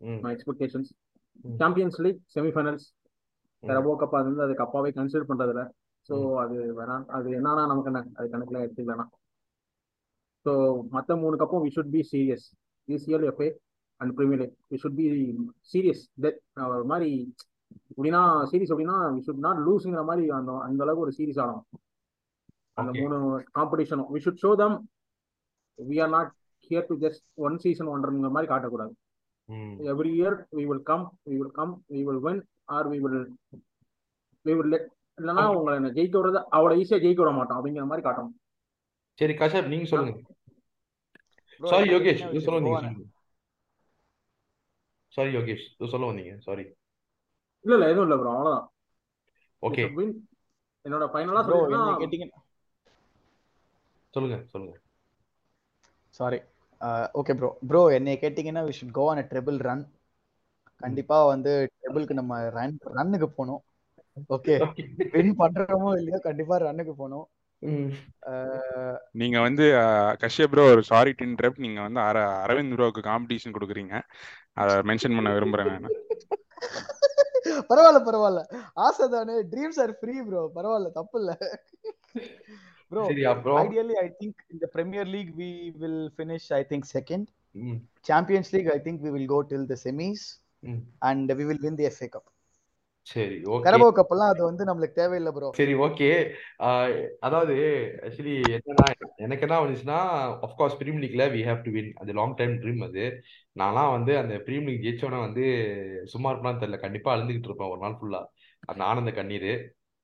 hmm, 0.01 0.19
expectations 0.31 0.89
champions 1.59 1.99
league 2.05 2.21
semifinals 2.35 2.85
hmm, 3.63 3.67
Carabao 3.69 3.93
cup 3.95 4.15
அது 4.15 4.29
வந்து 4.29 4.45
அது 4.45 4.55
கப்பாவே 4.61 4.91
consider 4.95 5.29
பண்றதில்ல. 5.29 5.63
So. 6.09 6.15
அது 6.43 6.55
வேணாம். 6.79 7.05
அது 7.09 7.27
என்னன்னா 7.31 7.63
நமக்கு 7.65 7.91
என்ன? 7.91 8.01
அது 8.17 8.27
கணக்குல 8.29 8.63
எடுத்துக்கலாம் 8.65 9.11
ஸோ 10.45 10.53
மற்ற 10.91 11.15
மூணு 11.15 11.35
கப்பும் 11.37 11.63
we 11.65 11.69
should 11.75 11.91
be 11.91 12.01
serious 12.09 12.47
ECL 12.87 13.27
FA 13.29 13.47
and 14.03 14.15
Premier 14.19 14.41
League 14.43 14.55
we 14.73 14.79
should 14.83 14.99
be 15.01 15.07
serious 15.73 16.03
that 16.25 16.39
ஒரு 16.75 16.85
மாதிரி 16.93 17.11
எப்படின்னா 17.91 18.21
சீரிஸ் 18.51 18.73
அப்படின்னா 18.73 18.97
வி 19.15 19.21
ஷுட் 19.27 19.43
நாட் 19.47 19.61
லூஸுங்கிற 19.67 20.03
மாதிரி 20.11 20.25
அந்த 20.39 20.59
அந்த 20.67 20.83
அளவுக்கு 20.85 21.05
ஒரு 21.05 21.15
சீரிஸ் 21.19 21.41
ஆடணும் 21.43 21.67
அந்த 22.81 22.91
மூணு 23.01 23.17
காம்படிஷனும் 23.57 24.09
we 24.15 24.21
should 24.25 24.41
show 24.45 24.51
them 24.63 24.77
we 25.79 25.97
are 26.05 26.13
not 26.17 26.31
here 26.69 26.89
to 26.89 26.95
just 27.05 27.23
one 27.45 27.57
season 27.63 27.91
ஒன்றங்கிற 27.93 28.29
மாதிரி 28.35 28.49
காட்டக்கூடாது. 28.53 28.93
Every 29.91 30.11
year 30.19 30.35
we 30.57 30.63
will 30.69 30.85
come 30.89 31.05
we 31.29 31.35
will 31.39 31.55
come 31.59 31.73
we 31.93 32.01
will 32.07 32.21
win 32.25 32.37
or 32.75 32.87
we 32.91 32.97
will 33.05 33.17
we 34.45 34.53
will 34.59 34.71
let 34.73 34.87
இல்லைன்னா 35.17 35.43
உங்களை 35.55 35.73
என்ன 35.79 35.89
ஜெயிக்க 35.97 36.15
விடுறது 36.19 36.39
அவ்வளோ 36.57 36.77
ஈஸியாக 36.81 37.03
ஜெயிக்க 37.05 37.21
விட 37.23 37.31
மாட்டோம் 37.37 37.57
அப்படிங்கிற 37.57 37.85
மாதிரி 37.89 38.05
காட்டணும். 38.05 38.35
சரி 39.19 39.33
கஷப் 39.41 39.67
நீங்க 39.73 39.87
சொல்லுங்க. 39.91 40.13
சாரி 41.71 41.89
யோகேஷ் 41.95 42.23
சொல்லுங்க. 42.47 42.71
சாரி 45.13 45.31
யோகேஷ் 45.35 45.63
சொல்ல 45.87 46.09
வந்தீங்க. 46.09 46.33
சாரி 46.41 46.65
இல்ல 47.65 47.73
இல்ல 47.75 47.85
எதுவும் 47.87 48.07
இல்ல 48.07 48.15
ப்ரோ 48.17 48.31
அவ்வளவுதான். 48.33 48.65
We 49.63 49.77
okay. 49.79 49.85
என்னோட 50.85 51.05
ஃபைனலா 51.11 51.41
என்னை 51.75 51.93
கேட்டீங்கன்னா 51.99 52.39
சொல்லுங்க 54.13 54.37
சொல்லுங்க. 54.47 54.75
சாரி 56.13 56.37
ஓகே 57.19 57.33
ப்ரோ 57.35 57.49
ப்ரோ 57.69 57.81
என்னை 57.93 58.13
கேட்டீங்கன்னா 58.19 58.63
we 58.65 58.73
should 58.77 58.93
go 58.93 59.05
on 59.09 59.21
a 59.21 59.27
triple 59.29 59.59
run 59.65 59.83
கண்டிப்பா 60.81 61.17
வந்து 61.25 61.51
ட்ரிபிள்க்கு 61.73 62.15
நம்ம 62.15 62.39
ரன் 62.51 62.75
ரன்னுக்கு 62.93 63.29
போகணும். 63.31 63.61
ஓகே 64.29 64.55
வின் 65.13 65.33
பண்றோமோ 65.39 65.91
இல்லையோ 65.99 66.19
கண்டிப்பா 66.23 66.57
ரன்னுக்கு 66.63 66.93
போகணும். 66.95 67.25
நீங்க 69.21 69.37
வந்து 69.41 69.65
கஷ்யப் 70.23 70.51
ப்ரோ 70.51 70.63
ஒரு 70.73 70.83
சாரி 70.91 71.11
டு 71.17 71.23
இன்டரப்ட் 71.29 71.63
நீங்க 71.65 71.79
வந்து 71.81 71.99
அர 71.99 72.17
அரவிந்த் 72.43 72.75
ப்ரோவுக்கு 72.77 73.01
காம்படிஷன் 73.09 73.55
கொடுக்குறீங்க. 73.57 73.95
அதை 74.61 74.73
மென்ஷன் 74.89 75.17
பண்ண 75.17 75.31
விரும்புறேன் 75.35 75.71
நான். 75.75 75.99
பரவாயில்ல 77.69 77.99
பரவாயில்ல 78.07 78.41
ஆசை 78.85 79.05
தானே. 79.07 79.35
ட்ரீம்ஸ் 79.53 79.79
ஆர் 79.85 79.93
ஃப்ரீ 80.01 80.15
ப்ரோ 80.29 80.41
பரவாயில்ல 80.57 80.91
தப்பு 80.99 81.17
இல்ல. 81.21 81.31
ப்ரோ 82.91 83.03
ஐடியலி 83.63 83.95
ஐ 84.03 84.07
திங்க் 84.19 84.41
இந்த 84.53 84.65
Premier 84.75 85.09
League 85.15 85.31
we 85.41 85.51
will 85.81 86.03
finish 86.17 86.49
I 86.53 86.61
think 86.71 86.87
second 86.97 87.27
champions 88.09 88.51
league 88.55 88.69
I 88.75 88.79
think 88.87 89.01
we 89.05 89.11
will 89.17 89.31
go 89.33 89.39
till 89.51 89.67
the 89.73 89.77
semis. 89.85 90.25
And 91.09 91.31
we 91.39 91.45
will 91.49 91.63
win 91.65 91.79
the 91.81 91.87
FA 91.91 92.09
cup 92.15 92.29
சரி 93.07 93.37
okay 93.47 93.65
Carabao 93.65 93.87
cup 93.97 94.11
எல்லாம் 94.13 94.31
அது 94.33 94.41
வந்து 94.47 94.63
நம்மளுக்கு 94.69 94.99
தேவையில்லை 94.99 95.31
bro 95.35 95.49
சரி 95.57 95.73
okay 95.85 96.09
அதாவது 97.27 97.55
actually 98.05 98.35
என்னன்னா 98.57 98.85
எனக்கு 99.23 99.45
என்ன 99.47 99.59
வந்துச்சுன்னா 99.63 99.97
அஃப்கோர்ஸ் 100.47 100.77
பிரீமியர் 100.79 101.03
லீக்ல 101.03 101.25
வி 101.33 101.41
ஹேவ் 101.49 101.61
டு 101.65 101.71
வின் 101.75 101.91
அது 102.01 102.13
லாங் 102.19 102.35
டைம் 102.39 102.55
ட்ரீம் 102.63 102.83
அது. 102.87 103.05
நான்லாம் 103.55 103.91
வந்து 103.95 104.13
அந்த 104.21 104.35
பிரீமியர் 104.45 104.69
லீக் 104.69 104.85
ஜெயிச்சோன்னே 104.85 105.19
வந்து 105.25 105.43
சும்மா 106.13 106.31
இருப்பான்னு 106.33 106.61
தெரியல. 106.63 106.79
கண்டிப்பா 106.85 107.11
அழுந்துகிட்டு 107.15 107.49
இருப்பேன் 107.49 107.71
ஒரு 107.73 107.81
நாள் 107.81 107.97
ஃபுல்லா 107.99 108.21
அந்த 108.63 108.81
ஆனந்த 108.89 109.13
கண்ணீர் 109.19 109.49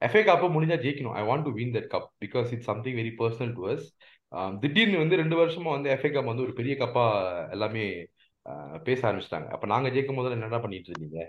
எஃப்ஏ 0.01 0.21
கப்பை 0.23 0.47
முடிஞ்சா 0.55 0.77
ஜெயிக்கணும். 0.83 1.15
I 1.19 1.23
want 1.29 1.45
to 1.47 1.53
win 1.57 1.73
that 1.75 1.89
cup 1.93 2.09
because 2.25 2.49
it's 2.55 2.69
something 2.71 2.97
very 2.99 3.13
personal 3.21 3.53
to 3.57 3.63
us 3.73 3.87
திடீர்னு 4.63 5.01
வந்து 5.03 5.19
ரெண்டு 5.21 5.35
வருஷமா 5.41 5.69
வந்து 5.77 5.89
எஃப்ஏ 5.95 6.11
கப் 6.11 6.31
வந்து 6.31 6.45
ஒரு 6.47 6.55
பெரிய 6.59 6.73
கப்பா 6.83 7.05
எல்லாமே 7.55 7.85
பேச 8.85 8.99
ஆரம்பிச்சிட்டாங்க. 9.07 9.49
அப்ப 9.55 9.65
நாங்க 9.67 9.87
ஜெயிக்கும் 9.89 10.19
போது 10.19 10.37
என்னடா 10.37 10.59
பண்ணிட்டு 10.59 10.91
இருந்தீங்க? 10.91 11.19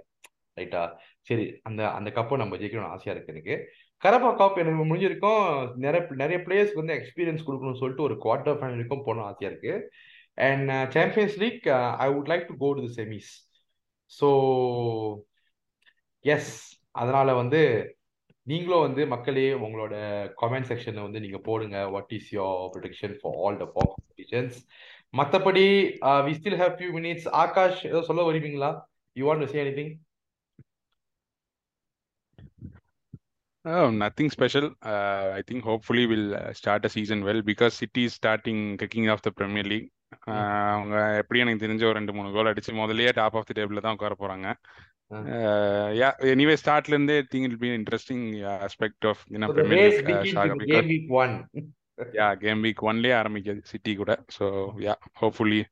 ரைட்டா? 0.57 0.83
சரி 1.29 1.45
அந்த 1.69 1.81
அந்த 1.99 2.09
கப்பை 2.19 2.39
நம்ம 2.43 2.57
ஜெயிக்கணும்னு 2.63 2.93
ஆசையா 2.95 3.15
இருக்கு 3.15 3.33
எனக்கு. 3.35 3.57
கரபா 4.03 4.31
கப் 4.41 4.61
எனக்கு 4.63 4.85
முடிஞ்சிருக்கும். 4.91 5.43
நிறைய 5.85 6.03
நிறைய 6.23 6.39
பிளேயர்ஸ்க்கு 6.47 6.83
வந்து 6.83 6.97
எக்ஸ்பீரியன்ஸ் 6.99 7.47
கொடுக்கணும்னு 7.47 7.81
சொல்லிட்டு 7.83 8.07
ஒரு 8.09 8.17
குவார்டர் 8.25 8.59
ஃபைனலுக்கும் 8.61 9.05
போகணும் 9.07 9.29
ஆசையா 9.31 9.51
இருக்கு. 9.53 9.75
And 10.49 10.71
champions 10.97 11.39
league 11.45 11.65
I 12.05 12.09
would 12.15 12.31
like 12.33 12.47
to 12.51 12.57
go 12.65 12.69
to 12.79 12.83
the 12.87 12.93
semis 13.01 13.31
so 14.13 14.29
yes 16.25 16.53
அதனால 17.01 17.35
வந்து 17.41 17.61
நீங்களும் 18.47 18.85
வந்து 18.87 19.03
மக்களே 19.13 19.49
உங்களோட 19.67 19.95
கமெண்ட் 20.41 20.69
செக்ஷனை 20.71 21.03
வந்து 21.07 21.23
நீங்க 21.25 21.39
போடுங்க. 21.49 21.77
What 21.95 22.13
is 22.19 22.31
your 22.39 22.63
protection 22.75 23.15
for 23.21 23.37
all 23.43 23.59
the 23.63 23.67
four 23.73 23.91
competitions 23.95 24.57
மற்றபடி 25.19 25.67
we 26.27 26.33
still 26.39 26.61
have 26.63 26.75
few 26.79 26.91
minutes 26.99 27.27
Akash 27.43 27.83
ஏதோ 27.91 28.01
சொல்ல 28.09 28.25
வருவீங்களா 28.31 28.71
you 29.17 29.25
want 29.29 29.45
to 29.45 29.49
say 29.53 29.61
anything 29.65 29.93
Oh, 33.65 33.91
nothing 33.91 34.31
special. 34.31 34.71
Uh, 34.83 35.33
I 35.35 35.43
think 35.47 35.65
hopefully 35.65 36.07
we'll 36.07 36.35
uh, 36.35 36.53
start 36.53 36.85
a 36.85 36.89
season 36.89 37.23
well 37.23 37.43
because 37.43 37.75
City 37.75 38.05
is 38.05 38.15
starting 38.15 38.79
kicking 38.79 39.09
off 39.11 39.21
the 39.23 39.33
Premier 39.33 39.65
League. 39.65 39.89
Uh, 40.27 40.71
அவங்க 40.75 40.95
எப்படி 41.17 41.41
எனக்கு 41.41 41.65
தெரிஞ்ச 41.65 41.83
ஒரு 41.89 41.97
ரெண்டு 41.99 42.13
மூணு 42.13 42.31
கோல் 42.37 42.49
அடிச்சு 42.53 42.73
முதல்லயே 42.79 43.11
டாப் 43.13 43.37
ஆஃப் 43.41 43.47
தி 43.49 43.57
டேபிள் 43.59 43.83
தான் 43.85 43.97
உட்கார 43.97 44.15
போறாங்க 44.23 44.47
யா 46.01 46.09
எனிவே 46.33 46.55
ஸ்டார்ட்ல 46.63 46.95
இருந்தே 46.95 47.19
think 47.33 47.47
it'll 47.49 47.61
be 47.65 47.71
interesting 47.79 48.25
aspect 48.67 49.07
of 49.11 49.23
the 49.29 49.51
Premier 49.59 49.95
League 50.09 50.67
game 50.73 50.89
week 50.95 51.09
one. 51.23 51.35
Yeah 52.19 52.29
game 52.43 52.65
week 52.67 52.83
ஆரம்பிக்குது 53.21 53.63
சிட்டி 53.73 53.95
கூட 53.95 54.13
so 54.39 54.47
yeah 54.87 54.97
hopefully 55.23 55.63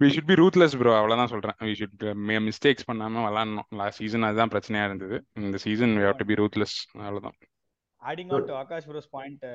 we 0.00 0.08
should 0.14 0.28
be 0.30 0.36
ruthless 0.40 0.74
bro 0.80 0.90
அவ்வளோதான் 0.96 1.30
சொல்றேன். 1.32 1.56
வி 1.66 1.74
ஷுட் 1.80 2.02
மிஸ்டேக்ஸ் 2.48 2.86
பண்ணாம 2.88 3.22
விளாடணும். 3.26 3.68
லாஸ்ட் 3.80 4.00
சீசன் 4.02 4.26
அதுதான் 4.28 4.52
பிரச்சனையா 4.54 4.84
இருந்தது. 4.88 5.16
இந்த 5.40 5.58
season 5.64 5.94
we 5.98 6.04
have 6.06 6.18
to 6.20 6.26
be 6.30 6.36
ruthless 6.42 6.76
அவ்வளோதான் 7.06 7.36
adding 8.02 8.32
on 8.36 8.46
to 8.50 8.54
Akash 8.62 8.88
bro's 8.90 9.10
point 9.16 9.46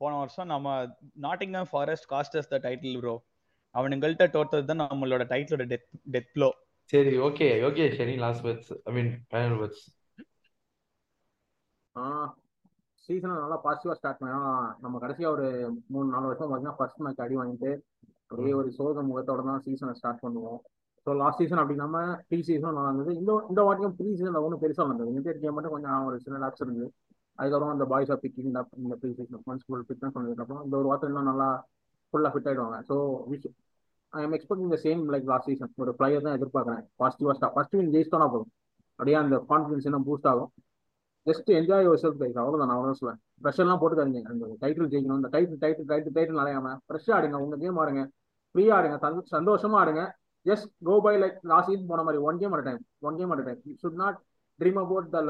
போன 0.00 0.12
வருஷம் 0.22 0.50
நம்ம 0.54 0.74
Nottingham 1.26 1.70
Forest 1.72 2.08
cost us 2.12 2.50
the 2.52 2.58
title 2.66 2.98
bro 3.02 3.14
அவனுங்கள்ட்ட 3.74 4.26
தோத்தது 4.36 4.66
தான் 4.70 4.82
நம்மளோட 4.84 5.24
டைட்டிலோட 5.32 5.64
டெத் 5.72 5.88
டெத் 6.14 6.30
ப்ளோ 6.34 6.48
சரி 6.90 7.12
okay 7.28 7.46
Yogesh 7.64 7.98
any 8.04 8.16
last 8.24 8.44
words 8.46 8.72
I 8.88 8.92
mean 8.98 9.10
final 9.30 9.56
words 9.62 9.84
சீசனை 13.08 13.34
நல்லா 13.42 13.58
பாசிட்டிவா 13.64 13.94
ஸ்டார்ட் 13.98 14.20
பண்ணா 14.20 14.38
நம்ம 14.84 14.96
கடைசியா 15.02 15.28
ஒரு 15.36 15.46
மூணு 15.94 16.06
நாலு 16.14 16.28
வருஷம் 16.28 16.48
பார்த்தீங்கன்னா 16.48 16.78
ஃபர்ஸ்ட் 16.78 17.02
மேட்ச் 17.04 17.22
அடி 17.24 17.36
வாங்கிட்டு 17.40 17.70
ஒரே 18.30 18.52
ஒரு 18.60 18.68
சோக 18.78 19.02
முகத்தோட 19.10 19.40
தான் 19.48 19.62
சீசனை 19.66 19.92
ஸ்டார்ட் 19.98 20.22
பண்ணுவோம். 20.24 20.60
ஸோ 21.06 21.12
லாஸ்ட் 21.22 21.40
சீசன் 21.40 21.60
அப்படி 21.62 21.76
இல்லாம 21.78 21.98
ப்ரீ 22.28 22.38
சீசனும் 22.48 22.76
நல்லா 22.76 22.90
இருந்தது. 22.92 23.12
இந்த 23.20 23.32
இந்த 23.50 23.60
வாட்டியும் 23.66 23.94
ப்ரீ 23.98 24.08
சீசன் 24.18 24.38
ஒன்றும் 24.46 24.62
பெருசாக 24.62 24.88
இருந்தது 24.90 25.12
இன்டர் 25.18 25.40
கேம் 25.42 25.54
மட்டும் 25.56 25.74
கொஞ்சம் 25.76 26.06
ஒரு 26.08 26.16
சின்ன 26.24 26.40
லேப்ஸ் 26.44 26.64
இருந்தது. 26.64 26.88
அதுக்கப்புறம் 27.38 27.74
அந்த 27.74 27.84
பாய்ஸ் 27.92 28.10
ஆஃப் 28.14 28.22
பிக்கிங் 28.24 28.48
இந்த 28.50 28.96
pre 29.02 29.10
season 29.18 29.44
months 29.48 29.66
full 29.68 29.84
fitness 29.88 30.14
பண்ணதுக்கப்புறம் 30.16 30.62
இந்த 30.66 30.76
ஒரு 30.80 30.88
வாரத்தில் 30.90 31.12
இன்னும் 31.12 31.30
நல்லா 31.30 31.48
ஃபுல்லாக 32.10 32.32
ஃபிட் 32.34 32.48
ஆகிடுவாங்க 32.50 32.78
so 32.90 32.96
wish 33.30 33.46
I 34.12 34.20
am 34.26 34.34
expecting 34.36 34.72
the 34.74 34.78
same 34.86 35.00
like 35.14 35.26
last 35.32 35.48
season 35.50 35.72
ஒரு 35.84 35.92
பிளேயர் 35.98 36.26
தான் 36.26 36.36
எதிர்பார்க்குறேன். 36.38 36.82
பாசிட்டிவாக 37.00 37.34
ஸ்டார்ட் 37.38 37.54
ஃபர்ஸ்ட் 37.56 37.76
வின் 37.78 37.92
ஜெயிச்சிட்டோம்னா 37.94 38.28
போதும். 38.34 38.50
அப்படியே 38.98 39.16
அந்த 39.22 39.36
கான்ஃபிடன்ஸ் 39.50 39.86
இன்னும் 39.88 40.06
பூஸ்ட் 40.08 40.28
ஆகும். 40.32 40.50
Just 41.26 41.50
enjoy 41.50 41.86
your 41.86 42.00
self 42.02 42.20
guys 42.20 42.36
அவ்வளோதான் 42.36 42.66
நான் 42.66 42.76
அவ்வளோ 42.76 42.92
சொல்லுவேன் 43.00 43.20
ப்ரெஷர்லாம் 43.42 43.80
போட்டுக்காதீங்க 43.80 44.20
அந்த 44.24 44.56
டைட்டில் 44.60 44.90
ஜெயிக்கணும் 44.90 45.18
இந்த 45.18 45.28
டைட்டில் 45.28 45.60
டைட்டில் 45.60 45.88
டைட்டில் 45.88 46.14
டைட்டில் 46.14 46.40
அலையாம 46.42 46.76
ஃப்ரெஷ்ஷாக 46.86 47.16
ஆடுங்க 47.16 47.34
உங்க 47.36 47.56
கேம் 47.56 47.78
ஆடுங்க. 47.78 48.02
ஃப்ரீயாக 48.54 48.76
ஆடுங்க 48.76 48.96
சந்தோ- 49.02 49.24
சந்தோஷமா 49.30 49.78
ஆடுங்க. 49.82 50.02
Just 50.46 50.68
go 50.84 51.00
by 51.00 51.22
like 51.22 51.38
last 51.42 51.70
season 51.70 51.86
போன 51.86 52.02
மாதிரி 52.02 52.22
one 52.22 52.38
game 52.38 52.52
at 52.52 52.62
time 52.62 52.80
one 52.98 53.16
game 53.16 53.30
at 53.30 53.44
time 53.44 53.60
you 53.64 53.74
should 53.82 53.94
not 53.94 54.18
dream 54.60 54.78
about 54.78 55.10
the 55.10 55.20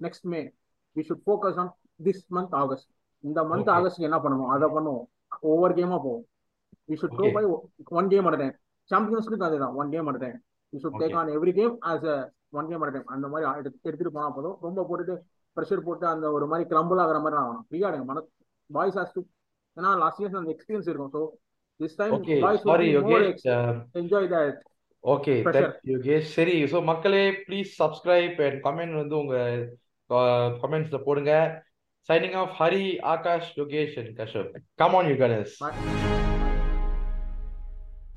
next 0.00 0.26
May 0.26 0.40
we 0.96 1.02
should 1.08 1.22
focus 1.26 1.54
on 1.54 1.70
this 2.02 2.22
month 2.30 2.54
August 2.54 2.90
இந்த 3.24 3.42
மந்த். 3.42 3.70
ஆகஸ்ட்க்கு 3.70 4.08
என்ன 4.08 4.16
பண்ணுவோம்? 4.16 4.46
அதை 4.46 4.68
பண்ணுவோம். 4.68 5.04
ஒவ்வொரு 5.40 5.74
கேமா 5.74 5.96
போவோம். 5.98 6.24
We 6.88 6.94
should 6.94 7.14
go. 7.14 7.30
By 7.32 7.44
one 7.90 8.08
game 8.08 8.24
at 8.24 8.38
time 8.38 8.54
champions 8.90 9.28
league 9.28 9.42
அதுதான். 9.42 9.74
One 9.74 9.90
game 9.90 10.06
at 10.06 10.16
time 10.16 10.38
we 10.72 10.78
should 10.78 10.98
take. 10.98 11.14
On 11.14 11.28
every 11.28 11.52
game 11.52 11.78
as 11.86 12.04
a 12.06 12.16
one 12.52 12.68
game 12.68 12.80
at 12.80 12.92
time 12.92 13.06
அந்த 13.06 13.28
மாதிரி 13.28 13.50
எடுத்து- 13.50 13.82
எடுத்துட்டு 13.82 14.12
போனா 14.12 14.30
போதும். 14.30 14.56
ரொம்ப 14.60 14.86
போட்டுட்டு 14.90 15.16
ப்ரெஷர் 15.56 15.80
போட்டு 15.80 16.06
அந்த 16.06 16.32
ஒரு 16.32 16.46
மாதிரி 16.46 16.68
கிளம்பிள் 16.68 17.00
ஆகிற 17.00 17.18
மாதிரி 17.18 17.42
ஆகணும். 17.42 17.64
ஃப்ரீயா 17.70 17.92
ஆடுங்க 17.92 18.04
மன 18.04 18.22
பாய்ஸ் 18.66 18.98
ஹாஸ் 18.98 19.12
டு 19.14 19.20
ஏன்னா 19.76 19.96
லாஸ்ட் 19.98 20.22
இயர்ஸ் 20.22 20.36
அந்த 20.36 20.56
எக்ஸ்பீரியன்ஸ் 20.56 20.88
இருக்கும். 20.88 21.12
So 21.12 21.26
this 21.82 21.96
time 21.96 22.20
boys 22.40 22.66
enjoy 23.92 24.28
that 24.28 24.58
okay 25.04 25.42
Yogesh 25.84 26.30
சரி. 26.36 26.64
ஸோ 26.64 26.82
மக்களே 26.82 27.30
ப்ளீஸ் 27.30 27.70
சப்ஸ்கிரைப் 27.78 28.46
அண்ட் 28.46 28.64
கமெண்ட் 28.64 28.94
வந்து 28.94 29.16
உங்க 29.18 29.36
கமெண்ட்ஸ்ல 30.62 31.02
போடுங்க. 31.04 31.62
Signing 32.12 32.34
off 32.34 32.60
Hari 32.60 33.00
Akash 33.00 33.58
Yogesh 33.58 33.98
and 33.98 34.18
Kashyap 34.18 34.54
come 34.74 34.94
on 34.94 35.06
you 35.06 35.14
gunners. 35.14 36.31